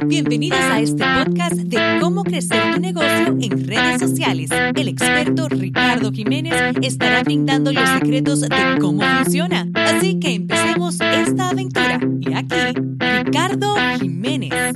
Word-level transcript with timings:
Bienvenidos 0.00 0.58
a 0.58 0.80
este 0.80 1.04
podcast 1.04 1.54
de 1.54 1.98
cómo 2.00 2.24
crecer 2.24 2.74
tu 2.74 2.80
negocio 2.80 3.36
en 3.40 3.66
redes 3.66 4.00
sociales. 4.00 4.50
El 4.50 4.88
experto 4.88 5.48
Ricardo 5.48 6.10
Jiménez 6.10 6.54
estará 6.82 7.22
brindando 7.22 7.72
los 7.72 7.88
secretos 7.90 8.40
de 8.40 8.48
cómo 8.80 9.02
funciona. 9.02 9.68
Así 9.74 10.18
que 10.18 10.34
empecemos 10.34 10.98
esta 11.00 11.50
aventura. 11.50 12.00
Y 12.20 12.32
aquí, 12.32 12.80
Ricardo 13.24 13.74
Jiménez. 14.00 14.74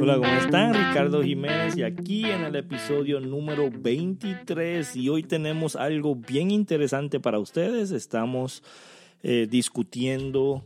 Hola, 0.00 0.16
¿cómo 0.16 0.34
están? 0.34 0.74
Ricardo 0.74 1.22
Jiménez 1.22 1.76
y 1.76 1.82
aquí 1.82 2.24
en 2.26 2.42
el 2.44 2.56
episodio 2.56 3.18
número 3.20 3.70
23 3.70 4.94
y 4.96 5.08
hoy 5.08 5.22
tenemos 5.22 5.74
algo 5.74 6.14
bien 6.14 6.50
interesante 6.50 7.18
para 7.18 7.38
ustedes. 7.38 7.90
Estamos 7.92 8.62
eh, 9.22 9.48
discutiendo 9.50 10.64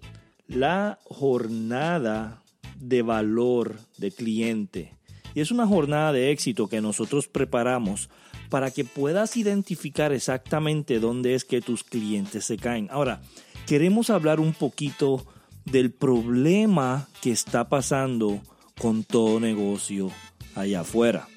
la 0.49 0.99
jornada 1.05 2.43
de 2.79 3.03
valor 3.03 3.79
de 3.99 4.11
cliente. 4.11 4.95
Y 5.35 5.41
es 5.41 5.51
una 5.51 5.67
jornada 5.67 6.13
de 6.13 6.31
éxito 6.31 6.69
que 6.69 6.81
nosotros 6.81 7.29
preparamos 7.29 8.09
para 8.49 8.71
que 8.71 8.85
puedas 8.85 9.37
identificar 9.37 10.13
exactamente 10.13 11.01
dónde 11.01 11.35
es 11.35 11.45
que 11.45 11.61
tus 11.61 11.85
clientes 11.85 12.45
se 12.45 12.57
caen. 12.57 12.89
Ahora, 12.91 13.21
queremos 13.67 14.11
hablar 14.11 14.41
un 14.41 14.55
poquito 14.55 15.27
del 15.65 15.93
problema 15.93 17.09
que 17.21 17.31
está 17.31 17.69
pasando 17.69 18.41
con 18.79 19.05
todo 19.05 19.39
negocio 19.39 20.11
allá 20.55 20.81
afuera. 20.81 21.29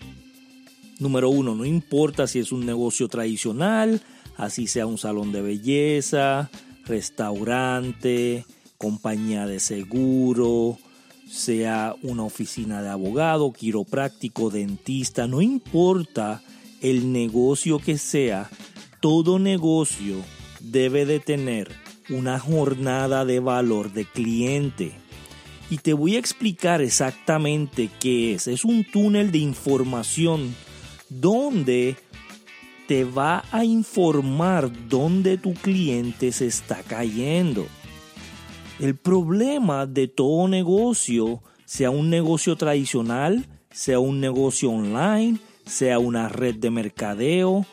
Número 0.99 1.29
uno, 1.29 1.55
no 1.55 1.65
importa 1.65 2.27
si 2.27 2.39
es 2.39 2.51
un 2.51 2.65
negocio 2.65 3.07
tradicional, 3.07 4.01
así 4.37 4.67
sea 4.67 4.85
un 4.85 4.97
salón 4.97 5.31
de 5.31 5.41
belleza, 5.41 6.49
restaurante, 6.85 8.45
compañía 8.77 9.47
de 9.47 9.59
seguro, 9.59 10.77
sea 11.31 11.95
una 12.03 12.23
oficina 12.23 12.81
de 12.81 12.89
abogado, 12.89 13.53
quiropráctico, 13.53 14.49
dentista, 14.49 15.27
no 15.27 15.41
importa 15.41 16.41
el 16.81 17.13
negocio 17.13 17.79
que 17.79 17.97
sea, 17.97 18.49
todo 18.99 19.39
negocio 19.39 20.17
debe 20.59 21.05
de 21.05 21.19
tener 21.19 21.71
una 22.09 22.37
jornada 22.37 23.23
de 23.23 23.39
valor 23.39 23.93
de 23.93 24.05
cliente. 24.05 24.91
Y 25.69 25.77
te 25.77 25.93
voy 25.93 26.17
a 26.17 26.19
explicar 26.19 26.81
exactamente 26.81 27.89
qué 27.99 28.33
es. 28.33 28.47
Es 28.47 28.65
un 28.65 28.83
túnel 28.83 29.31
de 29.31 29.37
información 29.37 30.53
donde 31.07 31.95
te 32.87 33.05
va 33.05 33.45
a 33.51 33.63
informar 33.63 34.69
dónde 34.89 35.37
tu 35.37 35.53
cliente 35.53 36.33
se 36.33 36.47
está 36.47 36.83
cayendo. 36.83 37.67
El 38.81 38.95
problema 38.95 39.85
de 39.85 40.07
todo 40.07 40.47
negocio, 40.47 41.43
sea 41.65 41.91
un 41.91 42.09
negocio 42.09 42.55
tradicional, 42.55 43.45
sea 43.69 43.99
un 43.99 44.19
negocio 44.19 44.71
online, 44.71 45.37
sea 45.67 45.99
una 45.99 46.27
red 46.29 46.55
de 46.55 46.71
mercadeo, 46.71 47.63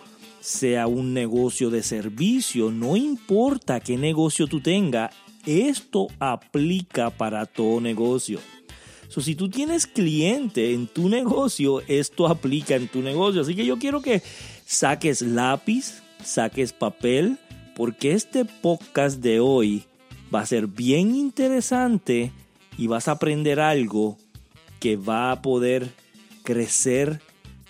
sea 0.41 0.87
un 0.87 1.15
negocio 1.15 1.71
de 1.71 1.83
servicio, 1.83 2.71
no 2.71 2.95
importa 2.95 3.81
qué 3.81 3.97
negocio 3.97 4.49
tú 4.49 4.61
tengas, 4.61 5.11
esto 5.47 6.09
aplica 6.19 7.09
para 7.09 7.47
todo 7.47 7.81
negocio. 7.81 8.39
si 9.09 9.35
tú 9.35 9.49
tienes 9.49 9.87
cliente 9.87 10.75
en 10.75 10.89
tu 10.89 11.09
negocio, 11.09 11.81
esto 11.89 12.27
aplica 12.27 12.77
en 12.77 12.87
tu 12.87 13.01
negocio. 13.01 13.41
Así 13.41 13.55
que 13.55 13.65
yo 13.65 13.79
quiero 13.79 14.03
que 14.03 14.23
saques 14.67 15.23
lápiz, 15.23 16.03
saques 16.23 16.75
papel, 16.75 17.39
porque 17.75 18.13
este 18.13 18.45
podcast 18.45 19.21
de 19.21 19.41
hoy 19.41 19.87
va 20.35 20.41
a 20.41 20.47
ser 20.47 20.67
bien 20.67 21.15
interesante 21.15 22.33
y 22.77 22.87
vas 22.87 23.09
a 23.09 23.13
aprender 23.13 23.61
algo 23.61 24.19
que 24.81 24.97
va 24.97 25.33
a 25.33 25.43
poder 25.43 25.91
crecer 26.45 27.21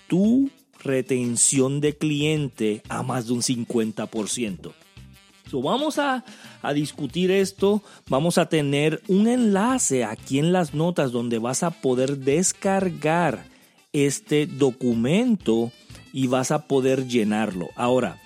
tu 0.07 0.49
retención 0.83 1.81
de 1.81 1.97
cliente 1.97 2.81
a 2.89 3.03
más 3.03 3.27
de 3.27 3.33
un 3.33 3.41
50%. 3.41 4.71
So, 5.49 5.61
vamos 5.63 5.97
a, 5.97 6.23
a, 6.61 6.73
discutir 6.73 7.31
esto. 7.31 7.81
Vamos 8.07 8.37
a 8.37 8.47
tener 8.49 9.01
un 9.07 9.27
enlace 9.27 10.03
aquí 10.03 10.37
en 10.37 10.53
las 10.53 10.75
notas 10.75 11.11
donde 11.11 11.39
vas 11.39 11.63
a 11.63 11.71
poder 11.71 12.19
descargar 12.19 13.45
este 13.91 14.45
documento 14.45 15.71
y 16.13 16.27
vas 16.27 16.51
a 16.51 16.67
poder 16.67 17.07
llenarlo. 17.07 17.69
Ahora, 17.75 18.21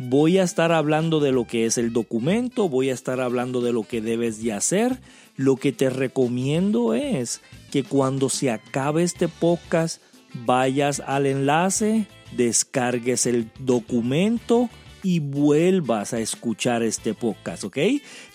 Voy 0.00 0.38
a 0.38 0.44
estar 0.44 0.70
hablando 0.70 1.18
de 1.18 1.32
lo 1.32 1.44
que 1.44 1.66
es 1.66 1.76
el 1.76 1.92
documento, 1.92 2.68
voy 2.68 2.90
a 2.90 2.94
estar 2.94 3.20
hablando 3.20 3.60
de 3.60 3.72
lo 3.72 3.82
que 3.82 4.00
debes 4.00 4.40
de 4.40 4.52
hacer. 4.52 5.00
Lo 5.34 5.56
que 5.56 5.72
te 5.72 5.90
recomiendo 5.90 6.94
es 6.94 7.40
que 7.72 7.82
cuando 7.82 8.28
se 8.28 8.52
acabe 8.52 9.02
este 9.02 9.26
podcast 9.26 10.00
vayas 10.46 11.00
al 11.00 11.26
enlace, 11.26 12.06
descargues 12.36 13.26
el 13.26 13.50
documento 13.58 14.70
y 15.02 15.18
vuelvas 15.18 16.12
a 16.12 16.20
escuchar 16.20 16.84
este 16.84 17.14
podcast, 17.14 17.64
¿ok? 17.64 17.78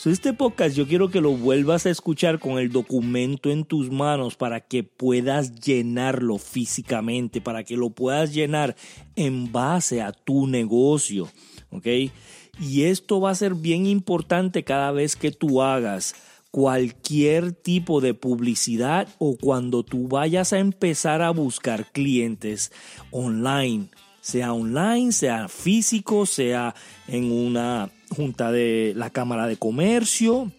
Este 0.05 0.33
podcast 0.33 0.75
yo 0.75 0.85
quiero 0.85 1.09
que 1.09 1.21
lo 1.21 1.31
vuelvas 1.31 1.85
a 1.85 1.91
escuchar 1.91 2.39
con 2.39 2.57
el 2.57 2.73
documento 2.73 3.49
en 3.49 3.63
tus 3.63 3.89
manos 3.89 4.35
para 4.35 4.59
que 4.59 4.83
puedas 4.83 5.55
llenarlo 5.55 6.37
físicamente, 6.37 7.39
para 7.39 7.63
que 7.63 7.77
lo 7.77 7.91
puedas 7.91 8.33
llenar 8.33 8.75
en 9.15 9.51
base 9.53 10.01
a 10.01 10.11
tu 10.11 10.45
negocio. 10.47 11.29
¿Ok? 11.73 12.11
Y 12.59 12.83
esto 12.83 13.19
va 13.19 13.31
a 13.31 13.35
ser 13.35 13.55
bien 13.55 13.85
importante 13.85 14.63
cada 14.63 14.91
vez 14.91 15.15
que 15.15 15.31
tú 15.31 15.61
hagas 15.61 16.15
cualquier 16.51 17.51
tipo 17.51 17.99
de 17.99 18.13
publicidad 18.13 19.07
o 19.17 19.37
cuando 19.37 19.81
tú 19.81 20.07
vayas 20.07 20.53
a 20.53 20.59
empezar 20.59 21.23
a 21.23 21.31
buscar 21.31 21.91
clientes 21.91 22.71
online, 23.09 23.87
sea 24.21 24.53
online, 24.53 25.11
sea 25.13 25.47
físico, 25.47 26.27
sea 26.27 26.75
en 27.07 27.31
una 27.31 27.89
junta 28.15 28.51
de 28.51 28.93
la 28.95 29.09
Cámara 29.09 29.47
de 29.47 29.57
Comercio, 29.57 30.51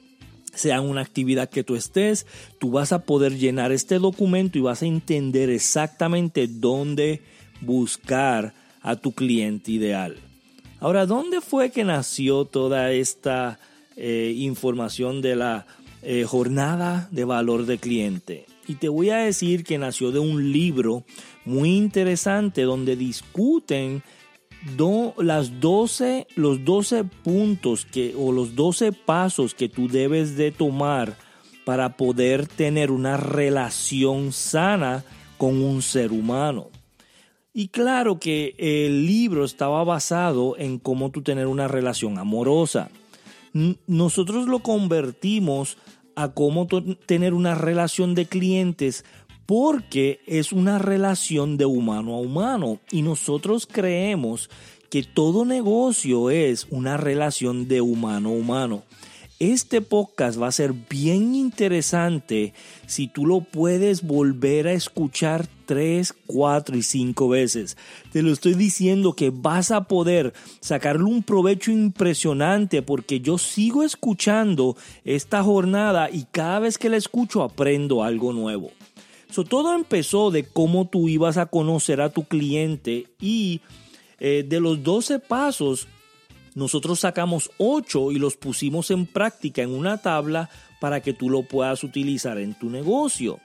sea 0.53 0.81
una 0.81 1.01
actividad 1.01 1.49
que 1.49 1.63
tú 1.63 1.77
estés, 1.77 2.27
tú 2.59 2.73
vas 2.73 2.93
a 2.93 3.05
poder 3.05 3.39
llenar 3.39 3.71
este 3.71 4.01
documento 4.01 4.59
y 4.59 4.63
vas 4.63 4.83
a 4.83 4.87
entender 4.87 5.49
exactamente 5.49 6.49
dónde 6.49 7.23
buscar 7.61 8.53
a 8.83 8.97
tu 8.97 9.13
cliente 9.13 9.71
ideal. 9.71 10.17
Ahora, 10.85 11.07
¿dónde 11.07 11.41
fue 11.41 11.71
que 11.71 11.83
nació 11.83 12.45
toda 12.45 12.93
esta 12.93 13.59
eh, 13.97 14.35
información 14.37 15.23
de 15.23 15.35
la 15.35 15.67
eh, 16.03 16.25
jornada 16.25 17.09
de 17.11 17.25
valor 17.25 17.65
de 17.65 17.79
cliente? 17.79 18.45
Y 18.69 18.75
te 18.75 18.91
voy 18.91 19.09
a 19.09 19.17
decir 19.17 19.65
que 19.65 19.79
nació 19.79 20.11
de 20.13 20.19
un 20.19 20.53
libro 20.53 21.05
muy 21.47 21.75
interesante 21.75 22.65
donde 22.65 22.97
discuten 22.97 24.03
las 25.17 25.59
12, 25.59 26.27
los 26.37 26.67
12 26.67 27.05
puntos 27.05 27.87
que, 27.87 28.15
o 28.15 28.31
los 28.31 28.55
12 28.55 28.93
pasos 28.93 29.55
que 29.55 29.71
tú 29.71 29.89
debes 29.89 30.37
de 30.37 30.51
tomar 30.51 31.17
para 31.65 31.97
poder 31.97 32.47
tener 32.47 32.91
una 32.91 33.17
relación 33.17 34.35
sana 34.35 35.03
con 35.39 35.63
un 35.63 35.81
ser 35.81 36.13
humano. 36.13 36.69
Y 37.57 37.69
claro 37.69 38.19
que 38.19 38.57
el 38.59 39.07
libro 39.07 39.45
estaba 39.45 39.85
basado 39.85 40.57
en 40.59 40.81
cómo 40.81 41.11
tú 41.11 41.23
tener 41.23 41.47
una 41.47 41.69
relación 41.69 42.19
amorosa. 42.19 42.91
Nosotros 43.87 44.49
lo 44.49 44.59
convertimos 44.59 45.79
a 46.17 46.33
cómo 46.33 46.67
tener 47.07 47.33
una 47.33 47.55
relación 47.55 48.17
de 48.17 48.27
clientes 48.27 49.05
porque 49.47 50.19
es 50.27 50.51
una 50.51 50.81
relación 50.81 51.57
de 51.57 51.67
humano 51.67 52.15
a 52.15 52.19
humano 52.19 52.81
y 52.91 53.03
nosotros 53.03 53.69
creemos 53.71 54.51
que 54.91 55.05
todo 55.05 55.45
negocio 55.45 56.31
es 56.31 56.67
una 56.71 56.97
relación 56.97 57.69
de 57.69 57.81
humano 57.81 58.31
a 58.31 58.33
humano. 58.33 58.83
Este 59.53 59.83
podcast 59.83 60.41
va 60.41 60.47
a 60.47 60.53
ser 60.53 60.73
bien 60.73 61.35
interesante 61.35 62.55
si 62.87 63.09
tú 63.09 63.27
lo 63.27 63.43
puedes 63.43 64.03
volver 64.03 64.67
a 64.67 64.73
escuchar 64.73 65.47
tres, 65.67 66.15
cuatro 66.27 66.79
y 66.79 66.83
cinco 66.83 67.29
veces. 67.29 67.77
Te 68.11 68.23
lo 68.23 68.33
estoy 68.33 68.55
diciendo 68.55 69.13
que 69.13 69.29
vas 69.29 69.71
a 69.71 69.85
poder 69.85 70.33
sacarle 70.61 71.05
un 71.05 71.23
provecho 71.23 71.71
impresionante 71.71 72.81
porque 72.81 73.21
yo 73.21 73.37
sigo 73.37 73.83
escuchando 73.83 74.79
esta 75.05 75.43
jornada 75.43 76.09
y 76.11 76.25
cada 76.33 76.61
vez 76.61 76.79
que 76.79 76.89
la 76.89 76.97
escucho 76.97 77.43
aprendo 77.43 78.03
algo 78.03 78.33
nuevo. 78.33 78.71
todo 79.51 79.75
empezó 79.75 80.31
de 80.31 80.45
cómo 80.45 80.89
tú 80.89 81.11
ibas 81.11 81.37
a 81.37 81.45
conocer 81.45 82.01
a 82.01 82.09
tu 82.09 82.25
cliente 82.25 83.09
y 83.21 83.61
eh, 84.21 84.43
de 84.49 84.59
los 84.59 84.83
12 84.83 85.19
pasos 85.19 85.87
nosotros 86.55 87.01
sacamos 87.01 87.51
ocho 87.59 88.13
y 88.13 88.19
los 88.19 88.37
pusimos 88.37 88.91
en 88.91 89.07
práctica 89.07 89.63
en 89.63 89.71
una 89.71 89.99
tabla 89.99 90.49
para 90.81 91.01
que 91.01 91.13
tú 91.13 91.31
lo 91.31 91.43
puedas 91.43 91.83
utilizar 91.83 92.39
en 92.39 92.55
tu 92.55 92.71
negocio. 92.71 93.41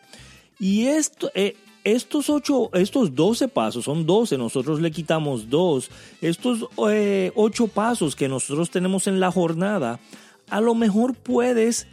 Y 0.60 0.88
eh, 0.88 1.56
estos 1.84 2.30
ocho, 2.30 2.70
estos 2.74 3.16
12 3.16 3.48
pasos, 3.48 3.86
son 3.86 4.06
12, 4.06 4.38
nosotros 4.38 4.82
le 4.82 4.92
quitamos 4.92 5.50
dos, 5.50 5.90
estos 6.22 6.66
eh, 6.90 7.32
ocho 7.36 7.68
pasos 7.68 8.16
que 8.16 8.28
nosotros 8.28 8.70
tenemos 8.70 9.08
en 9.08 9.20
la 9.20 9.32
jornada, 9.32 10.00
a 10.50 10.62
lo 10.62 10.76
mejor 10.76 11.16
puedes 11.16 11.88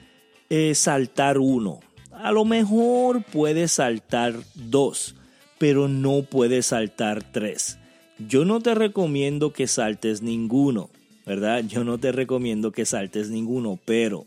eh, 0.50 0.74
saltar 0.74 1.38
uno. 1.38 1.80
a 2.12 2.32
lo 2.32 2.44
mejor 2.44 3.22
puedes 3.22 3.72
saltar 3.72 4.34
dos, 4.54 5.14
pero 5.58 5.86
no 5.86 6.22
puedes 6.22 6.66
saltar 6.66 7.22
tres. 7.22 7.78
Yo 8.18 8.44
no 8.44 8.60
te 8.60 8.74
recomiendo 8.74 9.52
que 9.52 9.66
saltes 9.66 10.22
ninguno, 10.22 10.88
¿verdad? 11.26 11.64
Yo 11.66 11.84
no 11.84 11.98
te 11.98 12.12
recomiendo 12.12 12.72
que 12.72 12.86
saltes 12.86 13.28
ninguno, 13.28 13.78
pero 13.84 14.24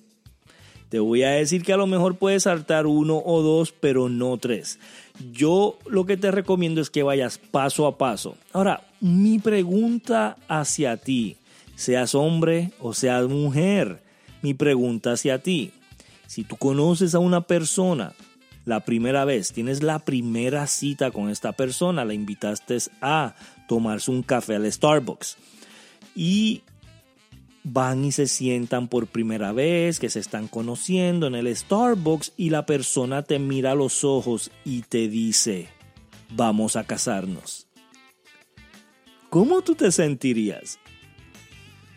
te 0.90 1.00
voy 1.00 1.24
a 1.24 1.32
decir 1.32 1.64
que 1.64 1.72
a 1.72 1.78
lo 1.78 1.88
mejor 1.88 2.18
puedes 2.18 2.44
saltar 2.44 2.86
uno 2.86 3.22
o 3.24 3.42
dos, 3.42 3.72
pero 3.72 4.10
no 4.10 4.38
tres. 4.38 4.80
Yo 5.32 5.78
lo 5.88 6.06
que 6.06 6.18
te 6.18 6.32
recomiendo 6.32 6.82
es 6.82 6.90
que 6.90 7.04
vayas 7.04 7.38
paso 7.38 7.88
a 7.88 7.98
paso. 7.98 8.36
Ahora, 8.54 8.82
mi 9.00 9.40
pregunta 9.40 10.38
hacia 10.48 10.98
ti, 10.98 11.38
seas 11.76 12.16
hombre 12.16 12.72
o 12.80 12.94
seas 12.94 13.28
mujer, 13.28 14.02
mi 14.42 14.54
pregunta 14.54 15.14
hacia 15.14 15.40
ti, 15.40 15.72
si 16.28 16.44
tú 16.44 16.58
conoces 16.58 17.16
a 17.16 17.20
una 17.20 17.42
persona 17.42 18.14
la 18.66 18.82
primera 18.82 19.26
vez, 19.26 19.54
tienes 19.54 19.82
la 19.82 20.00
primera 20.00 20.68
cita 20.68 21.12
con 21.12 21.30
esta 21.30 21.54
persona, 21.54 22.06
la 22.06 22.14
invitaste 22.14 22.78
a 23.02 23.36
tomarse 23.68 24.12
un 24.12 24.22
café 24.22 24.56
al 24.56 24.72
Starbucks 24.72 25.38
y 26.16 26.62
van 27.74 28.06
y 28.06 28.12
se 28.12 28.28
sientan 28.28 28.88
por 28.88 29.08
primera 29.08 29.52
vez, 29.52 30.00
que 30.00 30.10
se 30.10 30.20
están 30.20 30.48
conociendo 30.48 31.28
en 31.28 31.36
el 31.36 31.56
Starbucks 31.56 32.34
y 32.38 32.50
la 32.50 32.66
persona 32.66 33.24
te 33.24 33.40
mira 33.40 33.72
a 33.72 33.76
los 33.76 34.04
ojos 34.04 34.52
y 34.66 34.82
te 34.84 35.08
dice, 35.08 35.70
vamos 36.36 36.76
a 36.76 36.84
casarnos. 36.84 37.68
¿Cómo 39.30 39.62
tú 39.62 39.76
te 39.76 39.92
sentirías? 39.92 40.80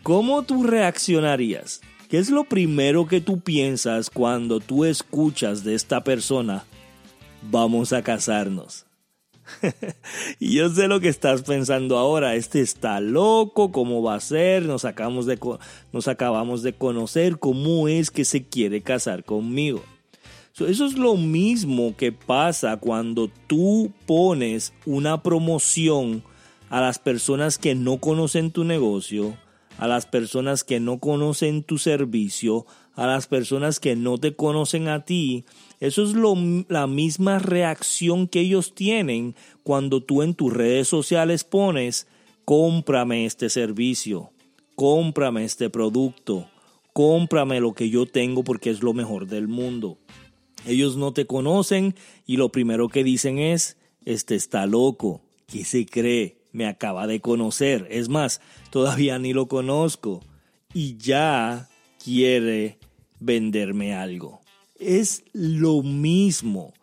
¿Cómo 0.03 0.43
tú 0.43 0.63
reaccionarías? 0.63 1.81
¿Qué 2.09 2.19
es 2.19 2.29
lo 2.29 2.43
primero 2.43 3.07
que 3.07 3.21
tú 3.21 3.39
piensas 3.39 4.09
cuando 4.09 4.59
tú 4.59 4.85
escuchas 4.85 5.63
de 5.63 5.73
esta 5.73 6.03
persona, 6.03 6.63
vamos 7.49 7.91
a 7.91 8.03
casarnos? 8.03 8.85
y 10.39 10.55
yo 10.55 10.69
sé 10.69 10.87
lo 10.87 10.99
que 10.99 11.09
estás 11.09 11.43
pensando 11.43 11.97
ahora, 11.97 12.35
este 12.35 12.61
está 12.61 12.99
loco, 12.99 13.71
¿cómo 13.71 14.01
va 14.01 14.15
a 14.15 14.19
ser? 14.19 14.63
Nos 14.63 14.85
acabamos 14.85 15.25
de, 15.25 15.39
nos 15.91 16.07
acabamos 16.07 16.63
de 16.63 16.73
conocer, 16.73 17.39
¿cómo 17.39 17.87
es 17.87 18.11
que 18.11 18.25
se 18.25 18.43
quiere 18.43 18.81
casar 18.81 19.23
conmigo? 19.23 19.83
eso 20.53 20.85
es 20.85 20.93
lo 20.93 21.15
mismo 21.15 21.95
que 21.97 22.11
pasa 22.11 22.77
cuando 22.77 23.29
tú 23.47 23.91
pones 24.05 24.71
una 24.85 25.23
promoción 25.23 26.23
a 26.69 26.79
las 26.79 26.99
personas 26.99 27.57
que 27.57 27.73
no 27.73 27.97
conocen 27.97 28.51
tu 28.51 28.63
negocio, 28.63 29.35
a 29.79 29.87
las 29.87 30.05
personas 30.05 30.63
que 30.63 30.79
no 30.79 30.99
conocen 30.99 31.63
tu 31.63 31.79
servicio, 31.79 32.67
a 32.95 33.07
las 33.07 33.27
personas 33.27 33.79
que 33.79 33.95
no 33.95 34.17
te 34.17 34.35
conocen 34.35 34.87
a 34.87 35.05
ti, 35.05 35.45
eso 35.79 36.03
es 36.03 36.13
lo, 36.13 36.35
la 36.67 36.87
misma 36.87 37.39
reacción 37.39 38.27
que 38.27 38.41
ellos 38.41 38.75
tienen 38.75 39.35
cuando 39.63 40.01
tú 40.01 40.21
en 40.21 40.35
tus 40.35 40.53
redes 40.53 40.87
sociales 40.87 41.43
pones, 41.43 42.07
cómprame 42.45 43.25
este 43.25 43.49
servicio, 43.49 44.31
cómprame 44.75 45.43
este 45.43 45.69
producto, 45.69 46.47
cómprame 46.93 47.59
lo 47.59 47.73
que 47.73 47.89
yo 47.89 48.05
tengo 48.05 48.43
porque 48.43 48.69
es 48.69 48.81
lo 48.83 48.93
mejor 48.93 49.27
del 49.27 49.47
mundo. 49.47 49.97
Ellos 50.65 50.95
no 50.95 51.11
te 51.13 51.25
conocen 51.25 51.95
y 52.25 52.37
lo 52.37 52.49
primero 52.49 52.87
que 52.87 53.03
dicen 53.03 53.39
es, 53.39 53.77
este 54.05 54.35
está 54.35 54.65
loco, 54.65 55.21
¿qué 55.47 55.65
se 55.65 55.85
cree? 55.85 56.37
Me 56.51 56.67
acaba 56.67 57.07
de 57.07 57.19
conocer. 57.19 57.87
Es 57.89 58.09
más, 58.09 58.39
todavía 58.69 59.17
ni 59.19 59.33
lo 59.33 59.47
conozco 59.47 60.21
y 60.73 60.97
ya 60.97 61.69
quiere 62.03 62.77
venderme 63.23 63.95
algo. 63.95 64.41
Es 64.79 65.23
lo 65.33 65.81
mismo, 65.81 66.73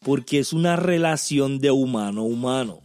porque 0.00 0.38
es 0.38 0.52
una 0.52 0.76
relación 0.76 1.58
de 1.58 1.70
humano 1.70 2.22
a 2.22 2.24
humano. 2.24 2.80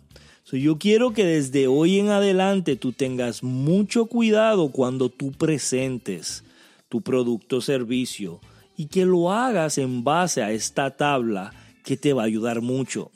yo 0.51 0.77
quiero 0.77 1.13
que 1.13 1.25
desde 1.25 1.68
hoy 1.68 2.00
en 2.00 2.10
adelante 2.10 2.75
tú 2.75 2.92
tengas 2.92 3.44
mucho 3.44 4.06
cuidado 4.06 4.71
cuando 4.71 5.10
tú 5.10 5.31
presentes 5.31 6.44
tu 6.89 7.01
producto 7.01 7.57
o 7.57 7.62
servicio 7.62 8.39
y 8.75 8.88
que 8.88 9.06
lo 9.06 9.31
hagas 9.31 9.77
en 9.77 10.04
base 10.04 10.42
a 10.42 10.51
esta 10.51 10.95
tabla 10.95 11.54
que 11.83 11.98
te 11.98 12.13
va 12.13 12.24
a 12.24 12.25
ayudar 12.25 12.62
mucho. 12.62 13.12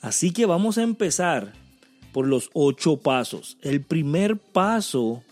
Así 0.00 0.32
que 0.32 0.46
vamos 0.46 0.78
a 0.78 0.82
empezar 0.82 1.52
por 2.12 2.26
los 2.26 2.50
ocho 2.52 2.96
pasos. 2.96 3.58
El 3.62 3.82
primer 3.82 4.36
paso 4.36 5.22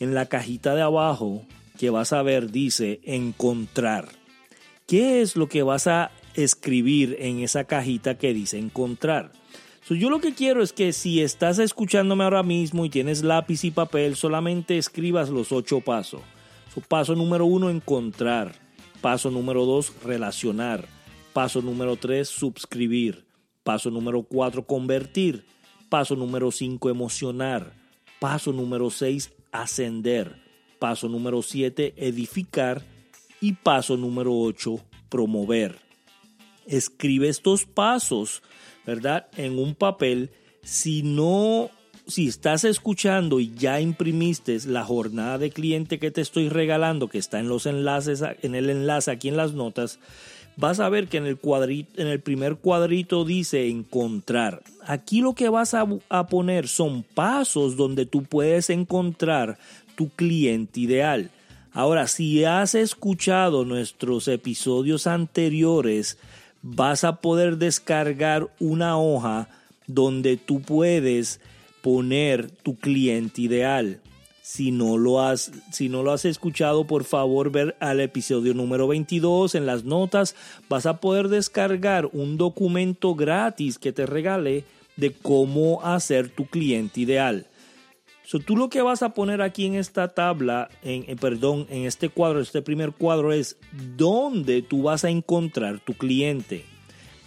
en 0.00 0.14
la 0.14 0.26
cajita 0.26 0.74
de 0.74 0.82
abajo 0.82 1.46
que 1.78 1.90
vas 1.90 2.12
a 2.12 2.22
ver 2.22 2.50
dice 2.50 3.00
encontrar. 3.04 4.08
¿Qué 4.86 5.22
es 5.22 5.36
lo 5.36 5.48
que 5.48 5.62
vas 5.62 5.86
a 5.86 6.10
escribir 6.34 7.16
en 7.20 7.40
esa 7.40 7.64
cajita 7.64 8.18
que 8.18 8.34
dice 8.34 8.58
encontrar? 8.58 9.32
yo 9.90 10.08
lo 10.08 10.20
que 10.20 10.34
quiero 10.34 10.62
es 10.62 10.72
que 10.72 10.94
si 10.94 11.20
estás 11.20 11.58
escuchándome 11.58 12.24
ahora 12.24 12.42
mismo 12.42 12.86
y 12.86 12.90
tienes 12.90 13.22
lápiz 13.22 13.64
y 13.64 13.70
papel, 13.70 14.16
solamente 14.16 14.78
escribas 14.78 15.28
los 15.28 15.52
ocho 15.52 15.80
pasos. 15.80 16.22
paso 16.88 17.14
número 17.14 17.44
uno, 17.44 17.68
encontrar. 17.68 18.54
Paso 19.02 19.30
número 19.30 19.66
dos, 19.66 19.92
relacionar. 20.02 20.86
Paso 21.34 21.60
número 21.60 21.96
tres, 21.96 22.28
suscribir. 22.28 23.26
Paso 23.62 23.90
número 23.90 24.22
cuatro, 24.22 24.66
convertir. 24.66 25.44
Paso 25.90 26.16
número 26.16 26.50
cinco, 26.50 26.88
emocionar. 26.88 27.74
Paso 28.20 28.52
número 28.52 28.88
seis, 28.88 29.32
ascender. 29.52 30.43
Paso 30.78 31.08
número 31.08 31.42
7, 31.42 31.94
edificar. 31.96 32.82
Y 33.40 33.52
paso 33.52 33.96
número 33.96 34.34
8, 34.36 34.80
promover. 35.08 35.78
Escribe 36.66 37.28
estos 37.28 37.66
pasos, 37.66 38.42
¿verdad? 38.86 39.26
En 39.36 39.58
un 39.58 39.74
papel. 39.74 40.30
Si 40.62 41.02
no, 41.02 41.70
si 42.06 42.28
estás 42.28 42.64
escuchando 42.64 43.40
y 43.40 43.54
ya 43.54 43.80
imprimiste 43.80 44.58
la 44.66 44.84
jornada 44.84 45.38
de 45.38 45.50
cliente 45.50 45.98
que 45.98 46.10
te 46.10 46.20
estoy 46.20 46.48
regalando, 46.48 47.08
que 47.08 47.18
está 47.18 47.38
en 47.38 47.48
los 47.48 47.66
enlaces, 47.66 48.22
en 48.42 48.54
el 48.54 48.70
enlace 48.70 49.10
aquí 49.10 49.28
en 49.28 49.36
las 49.36 49.52
notas, 49.52 49.98
vas 50.56 50.80
a 50.80 50.88
ver 50.88 51.08
que 51.08 51.18
en 51.18 51.26
el, 51.26 51.36
cuadrito, 51.36 52.00
en 52.00 52.08
el 52.08 52.20
primer 52.20 52.56
cuadrito 52.56 53.24
dice 53.24 53.68
encontrar. 53.68 54.62
Aquí 54.86 55.20
lo 55.20 55.34
que 55.34 55.48
vas 55.48 55.74
a, 55.74 55.86
a, 56.08 56.26
poner 56.26 56.68
son 56.68 57.02
pasos 57.02 57.76
donde 57.76 58.06
tú 58.06 58.22
puedes 58.22 58.70
encontrar 58.70 59.58
tu 59.96 60.08
cliente 60.10 60.80
ideal. 60.80 61.30
Ahora, 61.72 62.06
si 62.06 62.44
has 62.44 62.74
escuchado 62.74 63.64
nuestros 63.64 64.28
episodios 64.28 65.06
anteriores, 65.06 66.18
vas 66.62 67.04
a 67.04 67.16
poder 67.20 67.58
descargar 67.58 68.48
una 68.60 68.96
hoja 68.98 69.48
donde 69.86 70.36
tú 70.36 70.62
puedes 70.62 71.40
poner 71.82 72.50
tu 72.50 72.76
cliente 72.76 73.42
ideal. 73.42 74.00
Si 74.46 74.72
no 74.72 74.98
lo 74.98 75.22
has, 75.22 75.52
si 75.72 75.88
no 75.88 76.02
lo 76.02 76.12
has 76.12 76.26
escuchado, 76.26 76.86
por 76.86 77.04
favor, 77.04 77.50
ver 77.50 77.78
al 77.80 77.98
episodio 78.00 78.52
número 78.52 78.86
22 78.86 79.54
en 79.54 79.64
las 79.64 79.84
notas. 79.84 80.36
Vas 80.68 80.84
a 80.84 81.00
poder 81.00 81.28
descargar 81.28 82.10
un 82.12 82.36
documento 82.36 83.14
gratis 83.14 83.78
que 83.78 83.94
te 83.94 84.04
regale 84.04 84.64
de 84.96 85.14
cómo 85.14 85.82
hacer 85.82 86.28
tu 86.28 86.44
cliente 86.44 87.00
ideal. 87.00 87.46
So, 88.26 88.38
tú 88.38 88.58
lo 88.58 88.68
que 88.68 88.82
vas 88.82 89.02
a 89.02 89.14
poner 89.14 89.40
aquí 89.40 89.64
en 89.64 89.76
esta 89.76 90.08
tabla, 90.08 90.68
en, 90.82 91.06
eh, 91.08 91.16
perdón, 91.16 91.66
en 91.70 91.86
este 91.86 92.10
cuadro, 92.10 92.40
este 92.40 92.60
primer 92.60 92.92
cuadro 92.92 93.32
es 93.32 93.56
dónde 93.96 94.60
tú 94.60 94.82
vas 94.82 95.06
a 95.06 95.08
encontrar 95.08 95.80
tu 95.80 95.94
cliente. 95.94 96.66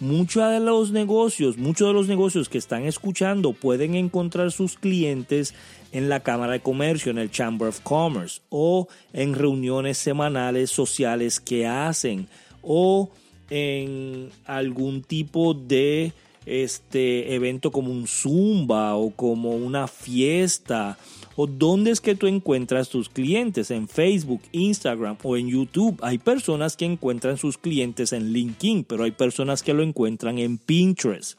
Muchos 0.00 0.48
de 0.52 0.60
los 0.60 0.92
negocios, 0.92 1.58
muchos 1.58 1.88
de 1.88 1.92
los 1.92 2.06
negocios 2.06 2.48
que 2.48 2.58
están 2.58 2.84
escuchando 2.84 3.52
pueden 3.52 3.96
encontrar 3.96 4.52
sus 4.52 4.76
clientes 4.76 5.54
en 5.90 6.08
la 6.08 6.20
Cámara 6.20 6.52
de 6.52 6.60
Comercio, 6.60 7.10
en 7.10 7.18
el 7.18 7.32
Chamber 7.32 7.68
of 7.68 7.80
Commerce 7.80 8.40
o 8.48 8.86
en 9.12 9.34
reuniones 9.34 9.98
semanales 9.98 10.70
sociales 10.70 11.40
que 11.40 11.66
hacen 11.66 12.28
o 12.62 13.10
en 13.50 14.30
algún 14.44 15.02
tipo 15.02 15.52
de 15.52 16.12
este 16.46 17.34
evento 17.34 17.72
como 17.72 17.90
un 17.90 18.06
zumba 18.06 18.94
o 18.94 19.10
como 19.10 19.50
una 19.50 19.88
fiesta 19.88 20.96
o 21.40 21.46
dónde 21.46 21.92
es 21.92 22.00
que 22.00 22.16
tú 22.16 22.26
encuentras 22.26 22.88
tus 22.88 23.08
clientes 23.08 23.70
en 23.70 23.86
Facebook, 23.86 24.42
Instagram 24.50 25.18
o 25.22 25.36
en 25.36 25.46
YouTube. 25.46 25.96
Hay 26.02 26.18
personas 26.18 26.76
que 26.76 26.84
encuentran 26.84 27.38
sus 27.38 27.56
clientes 27.56 28.12
en 28.12 28.32
LinkedIn, 28.32 28.82
pero 28.82 29.04
hay 29.04 29.12
personas 29.12 29.62
que 29.62 29.72
lo 29.72 29.84
encuentran 29.84 30.40
en 30.40 30.58
Pinterest. 30.58 31.38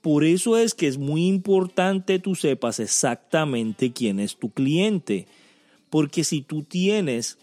Por 0.00 0.24
eso 0.24 0.56
es 0.56 0.72
que 0.72 0.86
es 0.86 0.96
muy 0.96 1.26
importante 1.26 2.18
tú 2.18 2.34
sepas 2.34 2.80
exactamente 2.80 3.92
quién 3.92 4.20
es 4.20 4.36
tu 4.36 4.48
cliente. 4.48 5.26
Porque 5.90 6.24
si 6.24 6.40
tú 6.40 6.62
tienes 6.62 7.36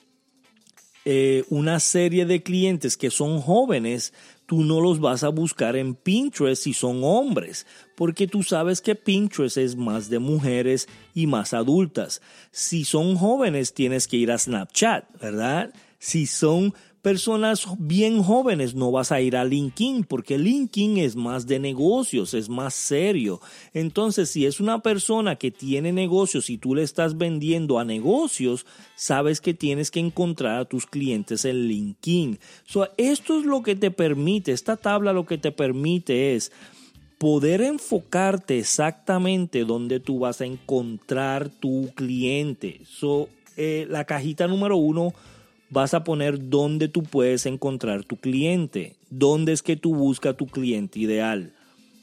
eh, 1.05 1.43
una 1.49 1.79
serie 1.79 2.25
de 2.25 2.41
clientes 2.41 2.97
que 2.97 3.11
son 3.11 3.39
jóvenes, 3.39 4.13
tú 4.45 4.63
no 4.63 4.81
los 4.81 4.99
vas 4.99 5.23
a 5.23 5.29
buscar 5.29 5.75
en 5.75 5.95
Pinterest 5.95 6.63
si 6.63 6.73
son 6.73 7.01
hombres, 7.03 7.65
porque 7.95 8.27
tú 8.27 8.43
sabes 8.43 8.81
que 8.81 8.95
Pinterest 8.95 9.57
es 9.57 9.75
más 9.75 10.09
de 10.09 10.19
mujeres 10.19 10.87
y 11.13 11.27
más 11.27 11.53
adultas. 11.53 12.21
Si 12.51 12.85
son 12.85 13.15
jóvenes, 13.15 13.73
tienes 13.73 14.07
que 14.07 14.17
ir 14.17 14.31
a 14.31 14.37
Snapchat, 14.37 15.19
¿verdad? 15.19 15.73
Si 15.99 16.25
son 16.25 16.73
personas 17.03 17.67
bien 17.79 18.23
jóvenes 18.23 18.75
no 18.75 18.89
vas 18.89 19.11
a 19.11 19.19
ir 19.19 19.35
a 19.35 19.43
LinkedIn 19.43 20.05
porque 20.05 20.37
LinkedIn 20.37 20.97
es 20.97 21.17
más 21.17 21.45
de 21.45 21.59
negocios, 21.59 22.33
es 22.33 22.47
más 22.47 22.73
serio. 22.73 23.41
Entonces, 23.73 24.29
si 24.29 24.45
es 24.45 24.61
una 24.61 24.81
persona 24.81 25.35
que 25.35 25.51
tiene 25.51 25.91
negocios 25.91 26.49
y 26.49 26.57
tú 26.57 26.73
le 26.73 26.81
estás 26.81 27.17
vendiendo 27.17 27.77
a 27.77 27.83
negocios, 27.83 28.65
sabes 28.95 29.41
que 29.41 29.53
tienes 29.53 29.91
que 29.91 29.99
encontrar 29.99 30.61
a 30.61 30.65
tus 30.65 30.85
clientes 30.85 31.43
en 31.43 31.67
LinkedIn. 31.67 32.39
esto 32.95 33.37
es 33.37 33.45
lo 33.45 33.61
que 33.63 33.75
te 33.75 33.91
permite, 33.91 34.53
esta 34.53 34.77
tabla 34.77 35.11
lo 35.11 35.25
que 35.25 35.37
te 35.37 35.51
permite 35.51 36.35
es 36.35 36.53
poder 37.17 37.61
enfocarte 37.61 38.59
exactamente 38.59 39.65
donde 39.65 39.99
tú 39.99 40.19
vas 40.19 40.39
a 40.39 40.45
encontrar 40.45 41.49
tu 41.49 41.91
cliente. 41.95 42.79
So, 42.85 43.27
eh, 43.57 43.85
la 43.89 44.05
cajita 44.05 44.47
número 44.47 44.77
uno 44.77 45.13
vas 45.73 45.95
a 45.95 46.03
poner 46.03 46.49
dónde 46.49 46.87
tú 46.87 47.01
puedes 47.01 47.47
encontrar 47.47 48.03
tu 48.03 48.15
cliente, 48.17 48.95
dónde 49.09 49.53
es 49.53 49.63
que 49.63 49.75
tú 49.75 49.95
buscas 49.95 50.37
tu 50.37 50.45
cliente 50.45 50.99
ideal. 50.99 51.51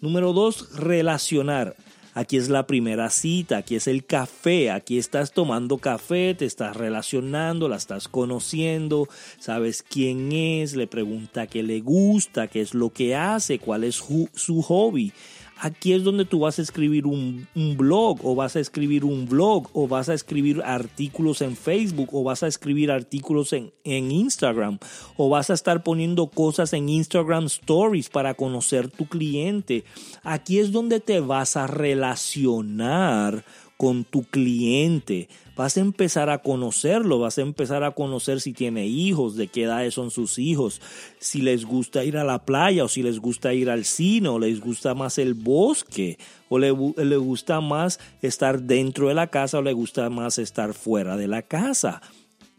Número 0.01 0.33
dos, 0.33 0.77
relacionar. 0.77 1.77
Aquí 2.13 2.37
es 2.37 2.49
la 2.49 2.67
primera 2.67 3.09
cita, 3.09 3.59
aquí 3.59 3.77
es 3.77 3.87
el 3.87 4.05
café, 4.05 4.73
aquí 4.73 4.99
estás 4.99 5.31
tomando 5.31 5.79
café, 5.79 6.35
te 6.35 6.45
estás 6.45 6.77
relacionando, 6.77 7.69
la 7.69 7.77
estás 7.77 8.09
conociendo, 8.09 9.09
sabes 9.39 9.85
quién 9.85 10.33
es, 10.33 10.75
le 10.75 10.89
pregunta 10.89 11.47
qué 11.47 11.63
le 11.63 11.81
gusta, 11.81 12.49
qué 12.49 12.63
es 12.63 12.75
lo 12.75 12.91
que 12.91 13.15
hace, 13.15 13.61
cuál 13.61 13.85
es 13.85 14.03
su 14.35 14.63
hobby 14.63 15.13
aquí 15.61 15.93
es 15.93 16.03
donde 16.03 16.25
tú 16.25 16.41
vas 16.41 16.59
a 16.59 16.63
escribir 16.63 17.07
un, 17.07 17.47
blog 17.77 18.19
o 18.25 18.35
vas 18.35 18.57
a 18.57 18.61
escribir 18.61 19.05
un 19.05 19.29
blog 19.29 19.69
o 19.73 19.87
vas 19.87 20.09
a 20.09 20.15
escribir 20.15 20.63
artículos 20.65 21.43
en 21.43 21.57
Facebook 21.57 22.09
o 22.13 22.25
vas 22.25 22.43
a 22.43 22.47
escribir 22.47 22.91
artículos 22.91 23.53
en, 23.53 23.73
en 23.85 24.11
Instagram 24.11 24.79
o 25.17 25.29
vas 25.29 25.51
a 25.51 25.55
estar 25.55 25.83
poniendo 25.83 26.29
cosas 26.29 26.73
en 26.73 26.89
Instagram 26.89 27.47
Stories 27.47 28.09
para 28.09 28.35
conocer 28.35 28.89
tu 28.89 29.07
cliente. 29.07 29.85
Aquí 30.23 30.59
es 30.59 30.73
donde 30.73 31.01
te 31.01 31.21
vas 31.21 31.57
a 31.57 31.67
relacionar 31.67 33.45
con 33.81 34.05
tu 34.05 34.25
cliente 34.25 35.31
vas 35.57 35.79
a 35.79 35.81
empezar 35.81 36.29
a 36.29 36.43
conocerlo, 36.43 37.19
vas 37.19 37.39
a 37.39 37.41
empezar 37.41 37.83
a 37.83 37.93
conocer 37.93 38.43
si 38.43 38.53
tiene 38.53 38.87
hijos, 38.87 39.37
de 39.37 39.49
qué 39.49 39.63
edad 39.63 39.91
son 39.91 40.11
sus 40.11 40.39
hijos, 40.39 40.83
si 41.19 41.41
les 41.41 41.65
gusta 41.65 42.05
ir 42.05 42.19
a 42.19 42.25
la 42.25 42.45
playa 42.45 42.85
o 42.85 42.89
si 42.89 43.03
les 43.03 43.19
gusta 43.19 43.55
ir 43.55 43.71
al 43.71 43.87
cine 43.87 44.29
o 44.29 44.39
les 44.39 44.61
gusta 44.61 44.95
más 44.95 45.17
el 45.17 45.33
bosque 45.33 46.19
o 46.51 46.59
le, 46.59 46.75
le 46.99 47.17
gusta 47.17 47.63
más 47.63 48.01
estar 48.21 48.61
dentro 48.61 49.09
de 49.09 49.15
la 49.15 49.29
casa 49.29 49.61
o 49.61 49.63
le 49.63 49.73
gusta 49.73 50.11
más 50.11 50.37
estar 50.37 50.75
fuera 50.75 51.17
de 51.17 51.29
la 51.29 51.41
casa. 51.41 52.03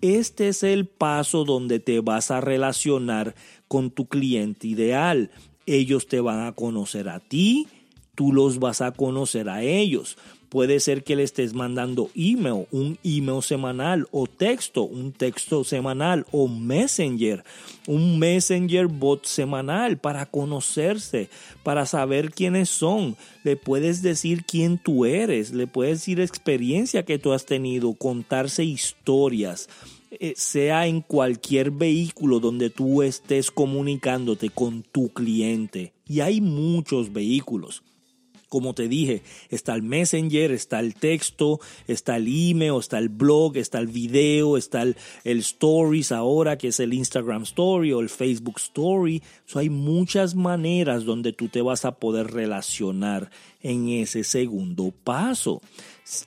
Este 0.02 0.48
es 0.48 0.64
el 0.64 0.88
paso 0.88 1.46
donde 1.46 1.80
te 1.80 2.00
vas 2.00 2.32
a 2.32 2.42
relacionar 2.42 3.36
con 3.68 3.92
tu 3.92 4.08
cliente 4.08 4.66
ideal. 4.66 5.30
Ellos 5.68 6.08
te 6.08 6.20
van 6.20 6.48
a 6.48 6.54
conocer 6.54 7.10
a 7.10 7.20
ti, 7.20 7.68
tú 8.16 8.34
los 8.34 8.60
vas 8.60 8.82
a 8.82 8.92
conocer 8.92 9.50
a 9.50 9.64
ellos. 9.64 10.18
Puede 10.50 10.82
ser 10.82 11.06
que 11.06 11.16
le 11.16 11.24
estés 11.24 11.54
mandando 11.54 12.10
email, 12.14 12.68
un 12.72 13.00
email 13.06 13.42
semanal 13.42 14.08
o 14.12 14.28
texto, 14.28 14.84
un 14.84 15.14
texto 15.14 15.64
semanal 15.64 16.26
o 16.32 16.50
messenger, 16.50 17.46
un 17.88 18.20
messenger 18.20 18.88
bot 18.88 19.26
semanal 19.26 19.98
para 19.98 20.26
conocerse, 20.26 21.30
para 21.64 21.86
saber 21.86 22.32
quiénes 22.32 22.68
son. 22.68 23.16
Le 23.46 23.56
puedes 23.56 24.02
decir 24.02 24.44
quién 24.44 24.78
tú 24.78 25.06
eres, 25.06 25.54
le 25.54 25.68
puedes 25.68 26.00
decir 26.00 26.20
experiencia 26.20 27.06
que 27.06 27.18
tú 27.18 27.32
has 27.32 27.46
tenido, 27.46 27.94
contarse 27.94 28.66
historias 28.66 29.70
eh, 30.20 30.34
sea 30.36 30.88
en 30.88 31.00
cualquier 31.00 31.72
vehículo 31.72 32.42
donde 32.42 32.70
tú 32.70 33.04
estés 33.04 33.50
comunicándote 33.52 34.50
con 34.50 34.84
tu 34.84 35.08
cliente. 35.14 35.94
Y 36.06 36.20
hay 36.20 36.42
muchos 36.42 37.14
vehículos. 37.14 37.84
Como 38.52 38.74
te 38.74 38.90
dije, 38.90 39.24
está 39.50 39.74
el 39.76 39.82
Messenger, 39.82 40.52
está 40.52 40.82
el 40.82 40.94
texto, 40.94 41.62
está 41.88 42.18
el 42.18 42.28
email, 42.28 42.82
está 42.82 42.98
el 42.98 43.08
blog, 43.08 43.56
está 43.56 43.80
el 43.80 43.88
video, 43.88 44.58
está 44.58 44.82
el, 44.82 44.98
Stories 45.24 46.12
ahora, 46.12 46.58
que 46.58 46.68
es 46.68 46.82
el 46.82 46.94
Instagram 46.94 47.44
Story 47.44 47.94
o 47.94 48.02
el 48.02 48.10
Facebook 48.10 48.58
Story. 48.58 49.24
hay 49.56 49.70
muchas 49.70 50.36
maneras 50.36 51.06
donde 51.06 51.32
tú 51.32 51.48
te 51.48 51.62
vas 51.62 51.86
a 51.86 51.94
poder 51.96 52.28
relacionar 52.28 53.32
en 53.62 53.88
ese 53.88 54.26
segundo 54.26 54.92
paso. 55.06 55.62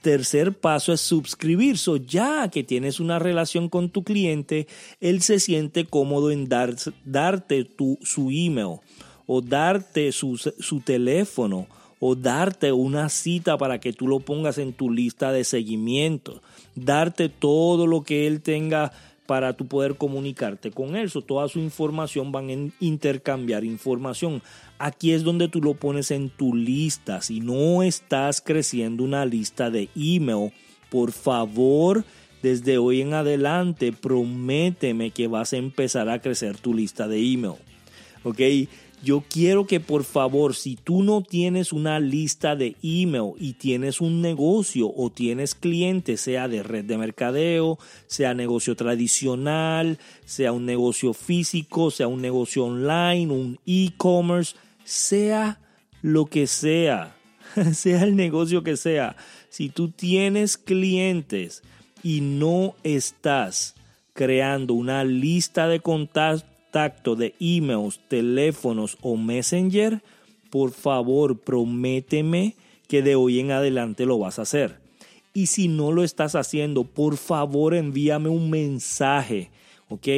Tercer 0.01 0.55
paso 0.55 0.95
es 0.95 1.03
suscribir. 1.03 1.77
So, 1.77 1.97
ya 1.97 2.49
que 2.49 2.65
tienes 2.65 3.01
una 3.01 3.19
relación 3.19 3.69
con 3.69 3.91
tu 3.91 4.03
cliente, 4.03 4.67
él 4.99 5.21
se 5.21 5.41
siente 5.41 5.85
cómodo 5.85 6.31
en 6.31 6.49
dar, 6.49 6.75
darte 7.05 7.69
su 8.01 8.31
email 8.31 8.79
o 9.27 9.43
darte 9.43 10.11
su 10.11 10.81
teléfono 10.83 11.67
o 12.07 12.15
darte 12.17 12.71
una 12.71 13.09
cita 13.09 13.57
para 13.57 13.81
que 13.81 13.95
tú 13.95 14.07
lo 14.07 14.21
pongas 14.21 14.59
en 14.59 14.75
tu 14.75 14.91
lista 14.91 15.33
de 15.33 15.43
seguimiento, 15.43 16.43
darte 16.75 17.31
todo 17.31 17.87
lo 17.87 18.03
que 18.03 18.27
él 18.27 18.43
tenga 18.43 18.93
para 19.25 19.55
tú 19.55 19.67
poder 19.67 19.97
comunicarte 19.97 20.71
con 20.71 20.97
él. 20.97 21.11
toda 21.27 21.49
su 21.49 21.61
información 21.61 22.31
van 22.31 22.51
a 22.51 22.85
intercambiar 22.85 23.65
información. 23.65 24.43
Aquí 24.79 25.13
es 25.13 25.25
donde 25.25 25.49
tú 25.49 25.63
lo 25.63 25.73
pones 25.73 26.11
en 26.11 26.29
tu 26.29 26.55
lista. 26.55 27.23
Si 27.23 27.41
no 27.41 27.83
estás 27.83 28.43
creciendo 28.43 29.03
una 29.03 29.25
lista 29.25 29.71
de 29.71 29.89
email, 29.97 30.53
por 30.91 31.11
favor, 31.11 32.05
desde 32.43 32.77
hoy 32.77 33.01
en 33.01 33.15
adelante, 33.15 33.95
prométeme 33.95 35.11
que 35.11 35.27
vas 35.27 35.55
a 35.55 35.57
empezar 35.57 36.11
a 36.11 36.19
crecer 36.19 36.59
tu 36.59 36.75
lista 36.75 37.09
de 37.09 37.17
email. 37.33 37.55
¿Ok? 38.25 38.41
Yo 39.05 39.23
quiero 39.29 39.67
que 39.67 39.79
por 39.79 40.05
favor, 40.05 40.55
si 40.55 40.77
tú 40.77 41.03
no 41.03 41.23
tienes 41.23 41.73
una 41.73 42.01
lista 42.01 42.57
de 42.57 42.75
email 42.83 43.33
y 43.39 43.53
tienes 43.53 44.01
un 44.01 44.23
negocio 44.23 44.91
o 44.97 45.11
tienes 45.11 45.55
clientes, 45.55 46.23
sea 46.23 46.49
de 46.49 46.63
red 46.63 46.85
de 46.87 46.99
mercadeo, 46.99 47.79
sea 48.07 48.35
negocio 48.35 48.75
tradicional, 48.75 49.99
sea 50.25 50.53
un 50.53 50.65
negocio 50.65 51.13
físico, 51.13 51.91
sea 51.91 52.09
un 52.09 52.23
negocio 52.23 52.65
online, 52.65 53.33
un 53.33 53.61
e-commerce, 53.67 54.57
sea 54.85 55.61
lo 56.01 56.27
que 56.27 56.47
sea, 56.47 57.17
sea 57.73 58.03
el 58.03 58.17
negocio 58.17 58.65
que 58.65 58.77
sea, 58.77 59.17
si 59.51 59.69
tú 59.69 59.91
tienes 59.91 60.57
clientes 60.57 61.63
y 62.03 62.23
no 62.23 62.75
estás 62.83 63.75
creando 64.15 64.75
una 64.75 65.05
lista 65.05 65.69
de 65.69 65.81
contactos, 65.81 66.54
de 66.75 67.35
emails, 67.39 68.01
teléfonos 68.09 68.99
o 69.01 69.17
messenger, 69.17 70.03
por 70.51 70.73
favor 70.73 71.39
prométeme 71.39 72.57
que 72.89 73.01
de 73.01 73.15
hoy 73.15 73.39
en 73.39 73.53
adelante 73.53 74.07
lo 74.07 74.19
vas 74.19 74.41
a 74.41 74.43
hacer. 74.43 74.81
Y 75.33 75.47
si 75.47 75.69
no 75.69 75.93
lo 75.93 76.03
estás 76.03 76.35
haciendo, 76.35 76.83
por 76.83 77.17
favor 77.17 77.75
envíame 77.75 78.29
un 78.29 78.51
mensaje. 78.51 79.51
¿Ok? 79.89 80.09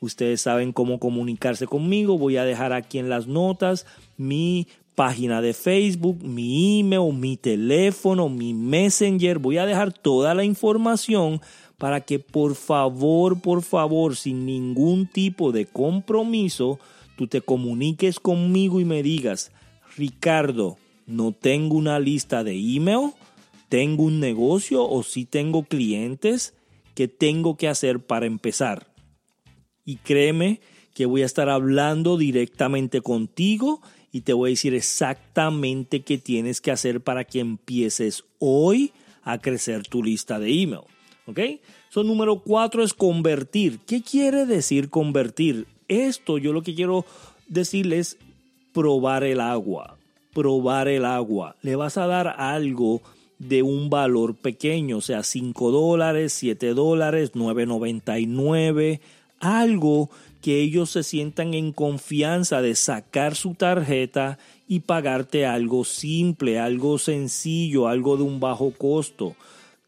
Ustedes 0.00 0.40
saben 0.40 0.72
cómo 0.72 0.98
comunicarse 0.98 1.66
conmigo. 1.66 2.16
Voy 2.16 2.38
a 2.38 2.44
dejar 2.44 2.72
aquí 2.72 2.98
en 2.98 3.10
las 3.10 3.26
notas 3.26 3.84
mi 4.16 4.66
página 4.94 5.42
de 5.42 5.52
Facebook, 5.52 6.22
mi 6.22 6.80
email, 6.80 7.12
mi 7.12 7.36
teléfono, 7.36 8.30
mi 8.30 8.54
messenger. 8.54 9.38
Voy 9.38 9.58
a 9.58 9.66
dejar 9.66 9.92
toda 9.92 10.34
la 10.34 10.44
información 10.44 11.42
para 11.78 12.00
que 12.00 12.18
por 12.18 12.56
favor, 12.56 13.40
por 13.40 13.62
favor, 13.62 14.16
sin 14.16 14.44
ningún 14.44 15.06
tipo 15.06 15.52
de 15.52 15.64
compromiso, 15.66 16.80
tú 17.16 17.28
te 17.28 17.40
comuniques 17.40 18.18
conmigo 18.18 18.80
y 18.80 18.84
me 18.84 19.02
digas, 19.02 19.52
Ricardo, 19.96 20.76
no 21.06 21.32
tengo 21.32 21.76
una 21.76 22.00
lista 22.00 22.42
de 22.42 22.54
email, 22.54 23.12
tengo 23.68 24.04
un 24.04 24.18
negocio 24.18 24.88
o 24.88 25.02
si 25.04 25.24
tengo 25.24 25.62
clientes, 25.62 26.54
¿qué 26.94 27.06
tengo 27.06 27.56
que 27.56 27.68
hacer 27.68 28.00
para 28.00 28.26
empezar? 28.26 28.88
Y 29.84 29.96
créeme 29.96 30.60
que 30.94 31.06
voy 31.06 31.22
a 31.22 31.26
estar 31.26 31.48
hablando 31.48 32.16
directamente 32.16 33.00
contigo 33.02 33.80
y 34.10 34.22
te 34.22 34.32
voy 34.32 34.50
a 34.50 34.54
decir 34.54 34.74
exactamente 34.74 36.02
qué 36.02 36.18
tienes 36.18 36.60
que 36.60 36.72
hacer 36.72 37.02
para 37.02 37.22
que 37.24 37.38
empieces 37.38 38.24
hoy 38.40 38.92
a 39.22 39.38
crecer 39.38 39.86
tu 39.86 40.02
lista 40.02 40.40
de 40.40 40.62
email. 40.62 40.82
¿Ok? 41.28 41.40
So, 41.90 42.02
número 42.04 42.40
cuatro 42.40 42.82
es 42.82 42.94
convertir. 42.94 43.80
¿Qué 43.86 44.02
quiere 44.02 44.46
decir 44.46 44.88
convertir? 44.88 45.66
Esto 45.86 46.38
yo 46.38 46.54
lo 46.54 46.62
que 46.62 46.74
quiero 46.74 47.04
decirles 47.48 48.14
es 48.14 48.18
probar 48.72 49.24
el 49.24 49.40
agua. 49.40 49.98
Probar 50.32 50.88
el 50.88 51.04
agua. 51.04 51.56
Le 51.60 51.76
vas 51.76 51.98
a 51.98 52.06
dar 52.06 52.28
algo 52.38 53.02
de 53.38 53.62
un 53.62 53.90
valor 53.90 54.36
pequeño, 54.36 54.96
o 54.98 55.00
sea, 55.00 55.22
5 55.22 55.70
dólares, 55.70 56.32
7 56.32 56.74
dólares, 56.74 57.32
9.99, 57.34 59.00
algo 59.38 60.10
que 60.40 60.60
ellos 60.60 60.90
se 60.90 61.02
sientan 61.02 61.54
en 61.54 61.72
confianza 61.72 62.62
de 62.62 62.74
sacar 62.74 63.36
su 63.36 63.54
tarjeta 63.54 64.38
y 64.66 64.80
pagarte 64.80 65.46
algo 65.46 65.84
simple, 65.84 66.58
algo 66.58 66.98
sencillo, 66.98 67.86
algo 67.86 68.16
de 68.16 68.24
un 68.24 68.40
bajo 68.40 68.72
costo 68.72 69.36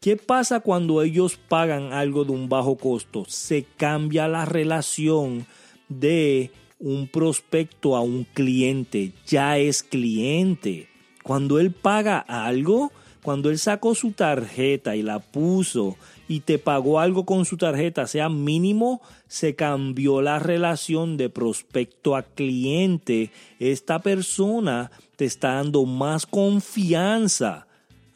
¿Qué 0.01 0.17
pasa 0.17 0.61
cuando 0.61 1.03
ellos 1.03 1.37
pagan 1.37 1.93
algo 1.93 2.25
de 2.25 2.31
un 2.31 2.49
bajo 2.49 2.75
costo? 2.75 3.23
Se 3.27 3.65
cambia 3.77 4.27
la 4.27 4.45
relación 4.45 5.45
de 5.89 6.49
un 6.79 7.07
prospecto 7.07 7.95
a 7.95 8.01
un 8.01 8.23
cliente, 8.23 9.13
ya 9.27 9.59
es 9.59 9.83
cliente. 9.83 10.89
Cuando 11.21 11.59
él 11.59 11.69
paga 11.69 12.17
algo, 12.17 12.91
cuando 13.21 13.51
él 13.51 13.59
sacó 13.59 13.93
su 13.93 14.13
tarjeta 14.13 14.95
y 14.95 15.03
la 15.03 15.19
puso 15.19 15.97
y 16.27 16.39
te 16.39 16.57
pagó 16.57 16.99
algo 16.99 17.27
con 17.27 17.45
su 17.45 17.57
tarjeta, 17.57 18.07
sea 18.07 18.27
mínimo, 18.27 19.03
se 19.27 19.53
cambió 19.53 20.23
la 20.23 20.39
relación 20.39 21.15
de 21.15 21.29
prospecto 21.29 22.15
a 22.15 22.23
cliente. 22.23 23.29
Esta 23.59 23.99
persona 23.99 24.89
te 25.15 25.25
está 25.25 25.53
dando 25.53 25.85
más 25.85 26.25
confianza 26.25 27.67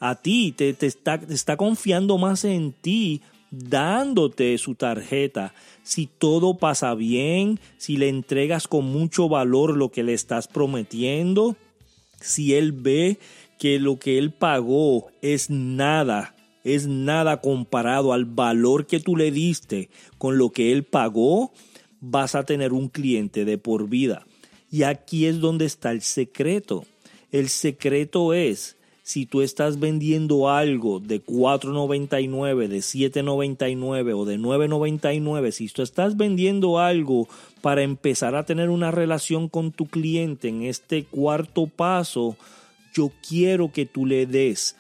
a 0.10 0.16
ti, 0.16 0.52
te, 0.52 0.76
está, 0.82 1.20
te 1.20 1.34
está 1.34 1.58
confiando 1.58 2.18
más 2.18 2.46
en 2.46 2.74
ti, 2.74 3.22
dándote 3.52 4.58
su 4.58 4.76
tarjeta. 4.76 5.54
Si 5.84 6.08
todo 6.08 6.58
pasa 6.58 6.94
bien, 6.96 7.60
si 7.78 7.98
le 7.98 8.10
entregas 8.10 8.68
con 8.68 8.86
mucho 8.86 9.30
valor 9.30 9.78
lo 9.78 9.90
que 9.90 10.04
le 10.04 10.14
estás 10.14 10.48
prometiendo, 10.48 11.56
si 12.20 12.54
él 12.56 12.72
ve 12.72 13.20
que 13.60 13.80
lo 13.80 13.98
que 13.98 14.18
él 14.18 14.32
pagó 14.32 15.08
es 15.22 15.50
nada, 15.50 16.36
es 16.64 16.88
nada 16.88 17.42
comparado 17.42 18.14
al 18.14 18.26
valor 18.26 18.88
que 18.88 19.00
tú 19.00 19.16
le 19.16 19.32
diste 19.32 19.90
con 20.18 20.38
lo 20.38 20.50
que 20.50 20.72
él 20.72 20.84
pagó, 20.84 21.52
vas 22.02 22.36
a 22.36 22.44
tener 22.44 22.74
un 22.74 22.90
cliente 22.90 23.46
de 23.46 23.58
por 23.58 23.88
vida. 23.88 24.26
Y 24.72 24.84
aquí 24.84 25.26
es 25.26 25.40
donde 25.40 25.66
está 25.66 25.92
el 25.92 26.02
secreto. 26.02 26.86
El 27.32 27.50
secreto 27.50 28.34
es 28.34 28.76
si 29.06 29.28
tú 29.28 29.44
estás 29.44 29.80
vendiendo 29.80 30.50
algo 30.50 31.00
de 31.00 31.24
4.99, 31.24 32.68
de 32.68 32.80
7.99 32.80 34.18
o 34.18 34.26
de 34.26 34.40
9.99, 34.40 35.52
si 35.52 35.68
tú 35.68 35.84
estás 35.84 36.18
vendiendo 36.18 36.80
algo 36.80 37.28
para 37.62 37.84
empezar 37.84 38.34
a 38.34 38.48
tener 38.48 38.72
una 38.72 38.90
relación 38.90 39.48
con 39.48 39.72
tu 39.72 39.86
cliente 39.86 40.48
en 40.48 40.64
este 40.64 41.04
cuarto 41.04 41.68
paso, 41.68 42.36
yo 42.96 43.12
quiero 43.30 43.72
que 43.72 43.86
tú 43.86 44.08
le 44.08 44.26
des 44.26 44.76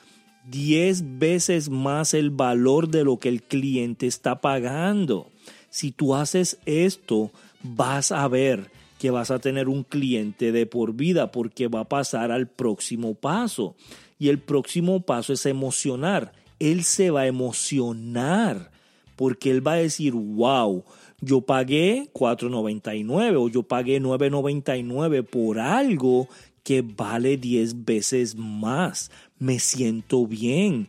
10 0.49 1.19
veces 1.19 1.69
más 1.69 2.15
el 2.15 2.31
valor 2.31 2.89
de 2.89 3.03
lo 3.03 3.19
que 3.19 3.29
el 3.29 3.43
cliente 3.43 4.07
está 4.07 4.41
pagando. 4.41 5.29
Si 5.69 5.91
tú 5.91 6.15
haces 6.15 6.57
esto, 6.65 7.29
vas 7.61 8.11
a 8.11 8.27
ver 8.27 8.71
que 8.97 9.11
vas 9.11 9.29
a 9.29 9.37
tener 9.37 9.69
un 9.69 9.83
cliente 9.83 10.51
de 10.51 10.65
por 10.65 10.93
vida 10.93 11.31
porque 11.31 11.67
va 11.67 11.81
a 11.81 11.89
pasar 11.89 12.31
al 12.31 12.47
próximo 12.47 13.13
paso. 13.13 13.75
Y 14.17 14.29
el 14.29 14.39
próximo 14.39 15.01
paso 15.01 15.33
es 15.33 15.45
emocionar. 15.45 16.33
Él 16.59 16.83
se 16.83 17.11
va 17.11 17.21
a 17.21 17.27
emocionar 17.27 18.71
porque 19.15 19.51
él 19.51 19.65
va 19.65 19.73
a 19.73 19.77
decir, 19.77 20.13
wow, 20.13 20.83
yo 21.21 21.41
pagué 21.41 22.09
4.99 22.13 23.35
o 23.37 23.49
yo 23.49 23.63
pagué 23.63 24.01
9.99 24.01 25.25
por 25.25 25.59
algo 25.59 26.27
que 26.63 26.81
vale 26.81 27.37
10 27.37 27.85
veces 27.85 28.35
más. 28.35 29.11
Me 29.37 29.59
siento 29.59 30.27
bien. 30.27 30.87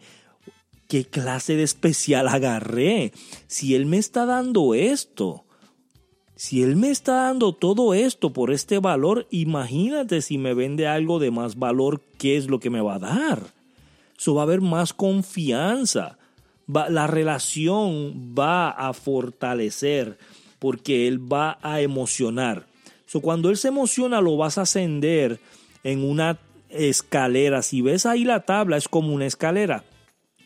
¿Qué 0.88 1.04
clase 1.04 1.56
de 1.56 1.62
especial 1.62 2.28
agarré? 2.28 3.12
Si 3.46 3.74
él 3.74 3.86
me 3.86 3.98
está 3.98 4.26
dando 4.26 4.74
esto, 4.74 5.45
si 6.36 6.62
él 6.62 6.76
me 6.76 6.90
está 6.90 7.14
dando 7.14 7.54
todo 7.54 7.94
esto 7.94 8.34
por 8.34 8.52
este 8.52 8.78
valor, 8.78 9.26
imagínate 9.30 10.20
si 10.20 10.36
me 10.36 10.52
vende 10.52 10.86
algo 10.86 11.18
de 11.18 11.30
más 11.30 11.58
valor, 11.58 12.02
¿qué 12.18 12.36
es 12.36 12.48
lo 12.48 12.60
que 12.60 12.68
me 12.68 12.82
va 12.82 12.96
a 12.96 12.98
dar? 12.98 13.42
Eso 14.18 14.34
va 14.34 14.42
a 14.42 14.44
haber 14.44 14.60
más 14.60 14.92
confianza. 14.92 16.18
la 16.68 17.06
relación 17.06 18.34
va 18.38 18.68
a 18.68 18.92
fortalecer 18.92 20.18
porque 20.58 21.08
él 21.08 21.20
va 21.20 21.58
a 21.62 21.80
emocionar. 21.80 22.66
So, 23.06 23.22
cuando 23.22 23.48
él 23.48 23.56
se 23.56 23.68
emociona, 23.68 24.20
lo 24.20 24.36
vas 24.36 24.58
a 24.58 24.62
ascender 24.62 25.40
en 25.84 26.04
una 26.04 26.38
escalera. 26.68 27.62
Si 27.62 27.80
ves 27.80 28.04
ahí 28.04 28.24
la 28.24 28.40
tabla, 28.40 28.76
es 28.76 28.88
como 28.88 29.14
una 29.14 29.26
escalera. 29.26 29.84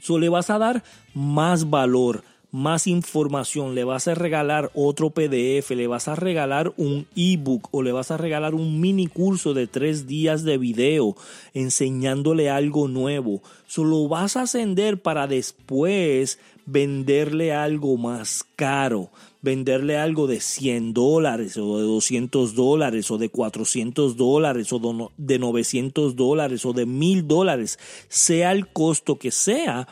So, 0.00 0.20
le 0.20 0.28
vas 0.28 0.50
a 0.50 0.58
dar 0.58 0.84
más 1.14 1.68
valor 1.68 2.22
más 2.52 2.86
información, 2.86 3.74
le 3.74 3.84
vas 3.84 4.08
a 4.08 4.14
regalar 4.14 4.70
otro 4.74 5.10
PDF, 5.10 5.70
le 5.70 5.86
vas 5.86 6.08
a 6.08 6.16
regalar 6.16 6.72
un 6.76 7.06
ebook 7.16 7.68
o 7.70 7.82
le 7.82 7.92
vas 7.92 8.10
a 8.10 8.16
regalar 8.16 8.54
un 8.54 8.80
mini 8.80 9.06
curso 9.06 9.54
de 9.54 9.66
tres 9.66 10.06
días 10.06 10.42
de 10.42 10.58
video 10.58 11.16
enseñándole 11.54 12.50
algo 12.50 12.88
nuevo. 12.88 13.42
Solo 13.66 14.08
vas 14.08 14.36
a 14.36 14.42
ascender 14.42 15.00
para 15.00 15.26
después 15.26 16.38
venderle 16.66 17.52
algo 17.52 17.96
más 17.96 18.44
caro, 18.56 19.10
venderle 19.42 19.96
algo 19.96 20.26
de 20.26 20.40
100 20.40 20.92
dólares 20.92 21.56
o 21.56 21.78
de 21.78 21.84
200 21.84 22.54
dólares 22.54 23.10
o 23.10 23.18
de 23.18 23.28
400 23.28 24.16
dólares 24.16 24.72
o 24.72 25.08
de 25.16 25.38
900 25.38 26.16
dólares 26.16 26.64
o 26.64 26.72
de 26.72 26.86
1000 26.86 27.26
dólares, 27.26 27.78
sea 28.08 28.52
el 28.52 28.68
costo 28.68 29.18
que 29.18 29.30
sea 29.30 29.88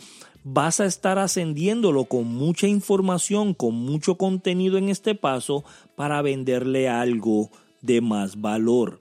vas 0.53 0.81
a 0.81 0.87
estar 0.87 1.19
ascendiéndolo 1.19 2.05
con 2.05 2.25
mucha 2.25 2.67
información, 2.67 3.53
con 3.53 3.75
mucho 3.75 4.17
contenido 4.17 4.79
en 4.79 4.89
este 4.89 5.15
paso 5.15 5.63
para 5.95 6.23
venderle 6.23 6.89
algo 6.89 7.51
de 7.83 8.01
más 8.01 8.41
valor. 8.41 9.01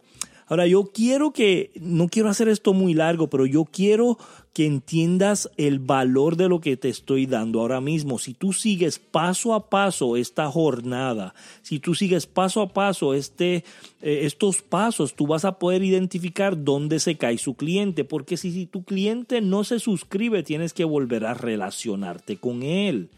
Ahora 0.49 0.65
yo 0.65 0.85
quiero 0.93 1.31
que, 1.31 1.71
no 1.75 2.07
quiero 2.07 2.29
hacer 2.29 2.47
esto 2.47 2.73
muy 2.73 2.93
largo, 2.93 3.29
pero 3.29 3.45
yo 3.45 3.65
quiero 3.65 4.17
que 4.53 4.65
entiendas 4.65 5.51
el 5.57 5.79
valor 5.79 6.37
de 6.37 6.47
lo 6.47 6.61
que 6.61 6.77
te 6.77 6.87
estoy 6.87 7.25
dando 7.25 7.59
ahora 7.59 7.81
mismo. 7.81 8.17
Si 8.17 8.33
tú 8.33 8.53
sigues 8.53 8.97
paso 8.97 9.53
a 9.53 9.69
paso 9.69 10.15
esta 10.15 10.49
jornada, 10.49 11.35
si 11.61 11.79
tú 11.79 11.93
sigues 11.93 12.27
paso 12.27 12.61
a 12.61 12.69
paso 12.69 13.13
este, 13.13 13.65
eh, 14.01 14.21
estos 14.23 14.61
pasos, 14.61 15.15
tú 15.15 15.27
vas 15.27 15.43
a 15.43 15.59
poder 15.59 15.83
identificar 15.83 16.63
dónde 16.63 17.01
se 17.01 17.17
cae 17.17 17.37
su 17.37 17.55
cliente, 17.55 18.05
porque 18.05 18.37
si, 18.37 18.51
si 18.53 18.65
tu 18.65 18.83
cliente 18.83 19.41
no 19.41 19.65
se 19.65 19.79
suscribe, 19.79 20.43
tienes 20.43 20.71
que 20.71 20.85
volver 20.85 21.25
a 21.25 21.33
relacionarte 21.33 22.37
con 22.37 22.63
él. 22.63 23.09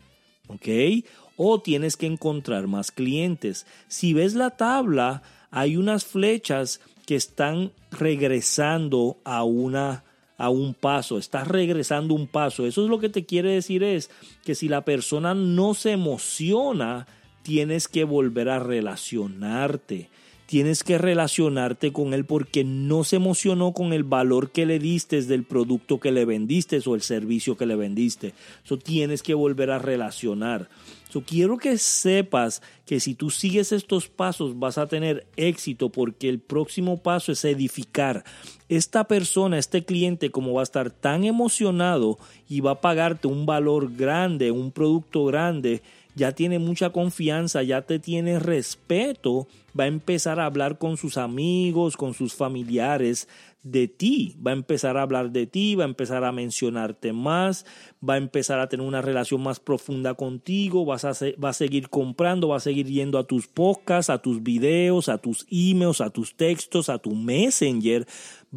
¿Ok? 0.47 0.67
O 1.37 1.61
tienes 1.61 1.95
que 1.95 2.07
encontrar 2.07 2.65
más 2.65 2.91
clientes. 2.91 3.67
Si 3.87 4.13
ves 4.13 4.33
la 4.33 4.49
tabla, 4.49 5.21
hay 5.51 5.77
unas 5.77 6.05
flechas 6.05 6.81
que 7.09 7.15
están 7.15 7.71
regresando 7.89 9.17
a 9.23 9.43
una 9.43 10.03
a 10.37 10.49
un 10.51 10.75
paso, 10.75 11.17
estás 11.17 11.47
regresando 11.47 12.13
un 12.13 12.27
paso. 12.27 12.67
Eso 12.67 12.83
es 12.83 12.89
lo 12.91 12.99
que 12.99 13.09
te 13.09 13.25
quiere 13.25 13.49
decir 13.49 13.81
es 13.81 14.11
que 14.45 14.53
si 14.53 14.67
la 14.69 14.85
persona 14.85 15.33
no 15.33 15.73
se 15.73 15.93
emociona, 15.93 17.07
tienes 17.41 17.87
que 17.87 18.03
volver 18.03 18.47
a 18.49 18.59
relacionarte. 18.59 20.11
Tienes 20.45 20.83
que 20.83 20.99
relacionarte 20.99 21.91
con 21.91 22.13
él 22.13 22.25
porque 22.25 22.63
no 22.63 23.03
se 23.03 23.15
emocionó 23.15 23.73
con 23.73 23.91
el 23.91 24.03
valor 24.03 24.51
que 24.51 24.67
le 24.67 24.77
diste 24.77 25.19
del 25.23 25.45
producto 25.45 25.99
que 25.99 26.11
le 26.11 26.25
vendiste 26.25 26.79
o 26.85 26.93
el 26.93 27.01
servicio 27.01 27.57
que 27.57 27.65
le 27.65 27.75
vendiste. 27.75 28.35
Eso 28.63 28.77
tienes 28.77 29.23
que 29.23 29.33
volver 29.33 29.71
a 29.71 29.79
relacionar 29.79 30.69
quiero 31.25 31.57
que 31.57 31.77
sepas 31.77 32.61
que 32.85 32.99
si 32.99 33.15
tú 33.15 33.29
sigues 33.31 33.71
estos 33.71 34.07
pasos 34.07 34.57
vas 34.59 34.77
a 34.77 34.87
tener 34.87 35.25
éxito 35.35 35.89
porque 35.89 36.29
el 36.29 36.39
próximo 36.39 36.97
paso 36.97 37.31
es 37.31 37.43
edificar. 37.45 38.23
Esta 38.69 39.05
persona, 39.05 39.57
este 39.57 39.83
cliente, 39.83 40.29
como 40.29 40.53
va 40.53 40.61
a 40.61 40.63
estar 40.63 40.91
tan 40.91 41.23
emocionado 41.23 42.19
y 42.47 42.61
va 42.61 42.71
a 42.71 42.81
pagarte 42.81 43.27
un 43.27 43.47
valor 43.47 43.95
grande, 43.95 44.51
un 44.51 44.71
producto 44.71 45.25
grande, 45.25 45.81
ya 46.15 46.33
tiene 46.33 46.59
mucha 46.59 46.91
confianza, 46.91 47.63
ya 47.63 47.81
te 47.81 47.97
tiene 47.97 48.39
respeto, 48.39 49.47
va 49.77 49.85
a 49.85 49.87
empezar 49.87 50.39
a 50.39 50.45
hablar 50.45 50.77
con 50.77 50.97
sus 50.97 51.17
amigos, 51.17 51.97
con 51.97 52.13
sus 52.13 52.33
familiares 52.33 53.27
de 53.63 53.87
ti, 53.87 54.37
va 54.45 54.51
a 54.51 54.53
empezar 54.53 54.97
a 54.97 55.01
hablar 55.01 55.31
de 55.31 55.45
ti, 55.45 55.75
va 55.75 55.83
a 55.83 55.87
empezar 55.87 56.23
a 56.23 56.31
mencionarte 56.31 57.11
más, 57.11 57.65
va 58.07 58.13
a 58.13 58.17
empezar 58.17 58.59
a 58.59 58.69
tener 58.69 58.85
una 58.85 59.01
relación 59.01 59.41
más 59.41 59.59
profunda 59.59 60.13
contigo, 60.13 60.85
vas 60.85 61.03
a 61.03 61.13
va 61.43 61.49
a 61.49 61.53
seguir 61.53 61.89
comprando, 61.89 62.49
va 62.49 62.57
a 62.57 62.61
seguir 62.61 62.87
yendo 62.87 63.17
a 63.17 63.25
tus 63.25 63.47
podcasts, 63.47 64.09
a 64.09 64.21
tus 64.21 64.41
videos, 64.41 65.09
a 65.09 65.17
tus 65.17 65.45
emails, 65.51 65.99
a 65.99 66.09
tus 66.09 66.35
textos, 66.35 66.89
a 66.89 66.99
tu 66.99 67.13
messenger, 67.15 68.07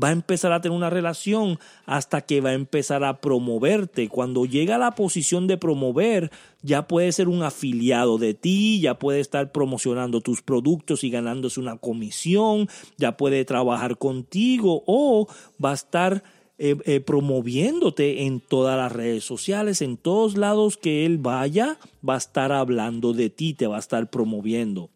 va 0.00 0.08
a 0.08 0.12
empezar 0.12 0.52
a 0.52 0.60
tener 0.60 0.76
una 0.76 0.90
relación 0.90 1.58
hasta 1.86 2.22
que 2.22 2.40
va 2.40 2.50
a 2.50 2.54
empezar 2.54 3.04
a 3.04 3.20
promoverte. 3.20 4.08
Cuando 4.08 4.46
llega 4.46 4.76
a 4.76 4.78
la 4.78 4.94
posición 4.94 5.46
de 5.46 5.58
promover, 5.58 6.30
ya 6.62 6.86
puede 6.86 7.12
ser 7.12 7.28
un 7.28 7.42
afiliado 7.42 8.18
de 8.18 8.34
ti, 8.34 8.80
ya 8.80 8.98
puede 8.98 9.20
estar 9.20 9.52
promocionando 9.52 10.20
tus 10.20 10.42
productos 10.42 11.04
y 11.04 11.10
ganándose 11.10 11.60
una 11.60 11.76
comisión, 11.76 12.68
ya 12.96 13.16
puede 13.16 13.44
trabajar 13.44 13.98
contigo 13.98 14.82
o 14.92 15.28
va 15.62 15.70
a 15.70 15.74
estar 15.74 16.22
eh, 16.58 16.76
eh, 16.84 17.00
promoviéndote 17.00 18.24
en 18.24 18.40
todas 18.40 18.76
las 18.76 18.92
redes 18.92 19.24
sociales, 19.24 19.82
en 19.82 19.96
todos 19.96 20.36
lados 20.36 20.76
que 20.76 21.06
él 21.06 21.18
vaya, 21.18 21.78
va 22.06 22.14
a 22.14 22.18
estar 22.18 22.52
hablando 22.52 23.12
de 23.12 23.30
ti, 23.30 23.54
te 23.54 23.66
va 23.66 23.76
a 23.76 23.80
estar 23.80 24.10
promoviendo. 24.10 24.90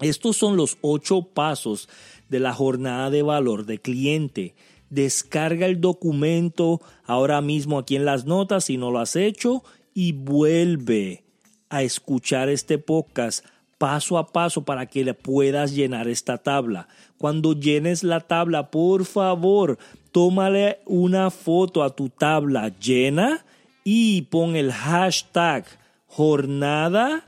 Estos 0.00 0.36
son 0.36 0.56
los 0.56 0.78
ocho 0.80 1.22
pasos 1.22 1.88
de 2.28 2.40
la 2.40 2.52
jornada 2.52 3.10
de 3.10 3.22
valor 3.22 3.64
de 3.66 3.78
cliente. 3.78 4.54
descarga 4.90 5.66
el 5.66 5.80
documento 5.80 6.80
ahora 7.04 7.40
mismo 7.40 7.78
aquí 7.78 7.96
en 7.96 8.04
las 8.04 8.26
notas 8.26 8.64
si 8.64 8.76
no 8.76 8.90
lo 8.90 9.00
has 9.00 9.16
hecho 9.16 9.64
y 9.92 10.12
vuelve 10.12 11.24
a 11.68 11.82
escuchar 11.82 12.48
este 12.48 12.78
podcast 12.78 13.44
paso 13.78 14.18
a 14.18 14.26
paso 14.26 14.64
para 14.64 14.86
que 14.86 15.04
le 15.04 15.14
puedas 15.14 15.74
llenar 15.74 16.08
esta 16.08 16.38
tabla. 16.38 16.88
Cuando 17.18 17.52
llenes 17.52 18.02
la 18.04 18.20
tabla, 18.20 18.70
por 18.70 19.04
favor, 19.04 19.78
tómale 20.12 20.80
una 20.86 21.30
foto 21.30 21.82
a 21.82 21.90
tu 21.90 22.08
tabla 22.08 22.68
llena 22.78 23.44
y 23.84 24.22
pon 24.22 24.56
el 24.56 24.72
hashtag 24.72 25.66
jornada 26.06 27.24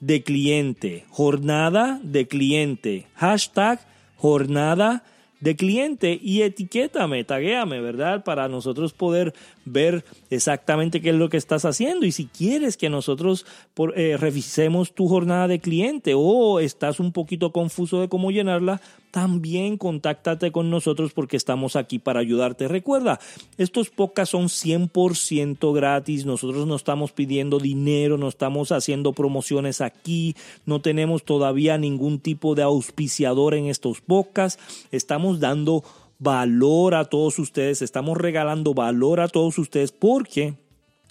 de 0.00 0.22
cliente, 0.22 1.04
jornada 1.10 2.00
de 2.02 2.26
cliente, 2.28 3.06
hashtag 3.14 3.80
jornada 4.16 5.02
de 5.02 5.15
cliente 5.56 6.18
y 6.20 6.42
etiquétame, 6.42 7.24
taguéame, 7.24 7.80
¿verdad? 7.80 8.24
Para 8.24 8.48
nosotros 8.48 8.92
poder 8.92 9.34
ver 9.64 10.04
exactamente 10.30 11.00
qué 11.00 11.10
es 11.10 11.16
lo 11.16 11.28
que 11.28 11.36
estás 11.36 11.64
haciendo 11.64 12.06
y 12.06 12.12
si 12.12 12.26
quieres 12.26 12.76
que 12.76 12.88
nosotros 12.88 13.46
eh, 13.94 14.16
revisemos 14.18 14.94
tu 14.94 15.08
jornada 15.08 15.48
de 15.48 15.60
cliente 15.60 16.12
o 16.16 16.60
estás 16.60 17.00
un 17.00 17.12
poquito 17.12 17.52
confuso 17.52 18.00
de 18.00 18.08
cómo 18.08 18.30
llenarla, 18.30 18.80
también 19.16 19.78
contáctate 19.78 20.52
con 20.52 20.68
nosotros 20.68 21.14
porque 21.14 21.38
estamos 21.38 21.74
aquí 21.74 21.98
para 21.98 22.20
ayudarte. 22.20 22.68
Recuerda, 22.68 23.18
estos 23.56 23.88
podcasts 23.88 24.32
son 24.32 24.48
100% 24.48 25.74
gratis, 25.74 26.26
nosotros 26.26 26.66
no 26.66 26.76
estamos 26.76 27.12
pidiendo 27.12 27.58
dinero, 27.58 28.18
no 28.18 28.28
estamos 28.28 28.72
haciendo 28.72 29.14
promociones 29.14 29.80
aquí, 29.80 30.36
no 30.66 30.82
tenemos 30.82 31.22
todavía 31.22 31.78
ningún 31.78 32.20
tipo 32.20 32.54
de 32.54 32.64
auspiciador 32.64 33.54
en 33.54 33.68
estos 33.68 34.02
podcasts, 34.02 34.62
estamos 34.90 35.40
dando 35.40 35.82
valor 36.18 36.94
a 36.94 37.06
todos 37.06 37.38
ustedes, 37.38 37.80
estamos 37.80 38.18
regalando 38.18 38.74
valor 38.74 39.20
a 39.20 39.28
todos 39.28 39.56
ustedes 39.56 39.92
porque 39.92 40.56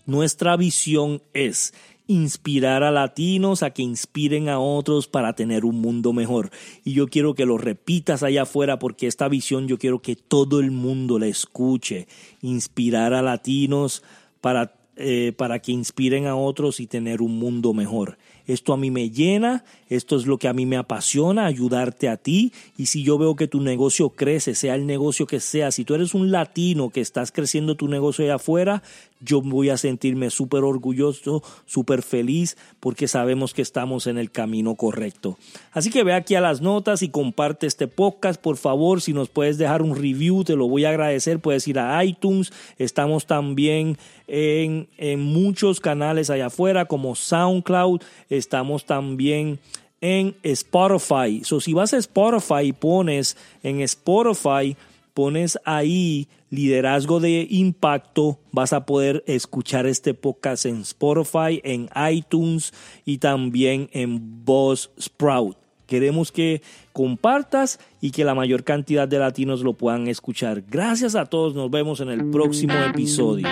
nuestra 0.05 0.55
visión 0.57 1.23
es 1.33 1.73
inspirar 2.07 2.83
a 2.83 2.91
latinos 2.91 3.63
a 3.63 3.71
que 3.71 3.81
inspiren 3.81 4.49
a 4.49 4.59
otros 4.59 5.07
para 5.07 5.33
tener 5.33 5.65
un 5.65 5.81
mundo 5.81 6.13
mejor. 6.13 6.51
Y 6.83 6.93
yo 6.93 7.07
quiero 7.07 7.33
que 7.33 7.45
lo 7.45 7.57
repitas 7.57 8.23
allá 8.23 8.43
afuera 8.43 8.79
porque 8.79 9.07
esta 9.07 9.27
visión 9.27 9.67
yo 9.67 9.77
quiero 9.77 10.01
que 10.01 10.15
todo 10.15 10.59
el 10.59 10.71
mundo 10.71 11.19
la 11.19 11.27
escuche. 11.27 12.07
Inspirar 12.41 13.13
a 13.13 13.21
latinos 13.21 14.03
para, 14.41 14.73
eh, 14.97 15.33
para 15.35 15.59
que 15.59 15.71
inspiren 15.71 16.27
a 16.27 16.35
otros 16.35 16.79
y 16.79 16.87
tener 16.87 17.21
un 17.21 17.39
mundo 17.39 17.73
mejor. 17.73 18.17
Esto 18.47 18.73
a 18.73 18.77
mí 18.77 18.91
me 18.91 19.09
llena, 19.09 19.63
esto 19.89 20.15
es 20.15 20.27
lo 20.27 20.37
que 20.37 20.47
a 20.47 20.53
mí 20.53 20.67
me 20.67 20.77
apasiona, 20.77 21.47
ayudarte 21.47 22.09
a 22.09 22.17
ti. 22.17 22.53
Y 22.77 22.85
si 22.85 23.03
yo 23.03 23.17
veo 23.17 23.35
que 23.35 23.47
tu 23.47 23.59
negocio 23.59 24.09
crece, 24.09 24.53
sea 24.53 24.75
el 24.75 24.85
negocio 24.85 25.25
que 25.25 25.39
sea, 25.39 25.71
si 25.71 25.83
tú 25.83 25.95
eres 25.95 26.13
un 26.13 26.31
latino 26.31 26.91
que 26.91 27.01
estás 27.01 27.31
creciendo 27.31 27.75
tu 27.75 27.87
negocio 27.87 28.23
allá 28.23 28.35
afuera, 28.35 28.83
yo 29.21 29.41
voy 29.41 29.69
a 29.69 29.77
sentirme 29.77 30.29
súper 30.29 30.63
orgulloso, 30.63 31.43
súper 31.65 32.01
feliz, 32.01 32.57
porque 32.79 33.07
sabemos 33.07 33.53
que 33.53 33.61
estamos 33.61 34.07
en 34.07 34.17
el 34.17 34.31
camino 34.31 34.75
correcto. 34.75 35.37
Así 35.71 35.89
que 35.89 36.03
ve 36.03 36.13
aquí 36.13 36.35
a 36.35 36.41
las 36.41 36.61
notas 36.61 37.01
y 37.01 37.09
comparte 37.09 37.67
este 37.67 37.87
podcast, 37.87 38.41
por 38.41 38.57
favor, 38.57 39.01
si 39.01 39.13
nos 39.13 39.29
puedes 39.29 39.57
dejar 39.57 39.81
un 39.81 39.95
review, 39.95 40.43
te 40.43 40.55
lo 40.55 40.67
voy 40.67 40.85
a 40.85 40.89
agradecer, 40.89 41.39
puedes 41.39 41.67
ir 41.67 41.79
a 41.79 42.03
iTunes, 42.03 42.51
estamos 42.77 43.25
también 43.25 43.97
en, 44.27 44.87
en 44.97 45.21
muchos 45.21 45.79
canales 45.79 46.29
allá 46.29 46.47
afuera 46.47 46.85
como 46.85 47.15
SoundCloud, 47.15 48.01
estamos 48.29 48.85
también 48.85 49.59
en 50.01 50.35
Spotify. 50.43 51.41
So, 51.43 51.59
si 51.59 51.73
vas 51.73 51.93
a 51.93 51.97
Spotify 51.97 52.65
y 52.65 52.73
pones 52.73 53.37
en 53.63 53.81
Spotify, 53.81 54.75
pones 55.13 55.57
ahí 55.65 56.27
liderazgo 56.55 57.19
de 57.19 57.47
impacto, 57.49 58.39
vas 58.51 58.73
a 58.73 58.85
poder 58.85 59.23
escuchar 59.27 59.85
este 59.85 60.13
podcast 60.13 60.65
en 60.65 60.81
Spotify, 60.81 61.61
en 61.63 61.89
iTunes 62.11 62.73
y 63.05 63.17
también 63.19 63.89
en 63.91 64.43
Boss 64.45 64.91
Sprout. 64.99 65.57
Queremos 65.85 66.31
que 66.31 66.61
compartas 66.93 67.79
y 68.01 68.11
que 68.11 68.25
la 68.25 68.33
mayor 68.33 68.63
cantidad 68.63 69.07
de 69.07 69.19
latinos 69.19 69.61
lo 69.61 69.73
puedan 69.73 70.07
escuchar. 70.07 70.63
Gracias 70.67 71.15
a 71.15 71.25
todos, 71.25 71.53
nos 71.53 71.69
vemos 71.69 71.99
en 71.99 72.09
el 72.09 72.29
próximo 72.31 72.73
episodio. 72.73 73.47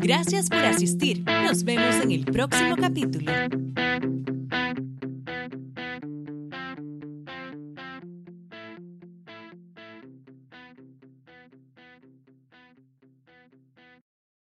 Gracias 0.00 0.48
por 0.48 0.60
asistir, 0.60 1.24
nos 1.24 1.64
vemos 1.64 1.96
en 1.96 2.12
el 2.12 2.24
próximo 2.24 2.76
capítulo. 2.76 3.32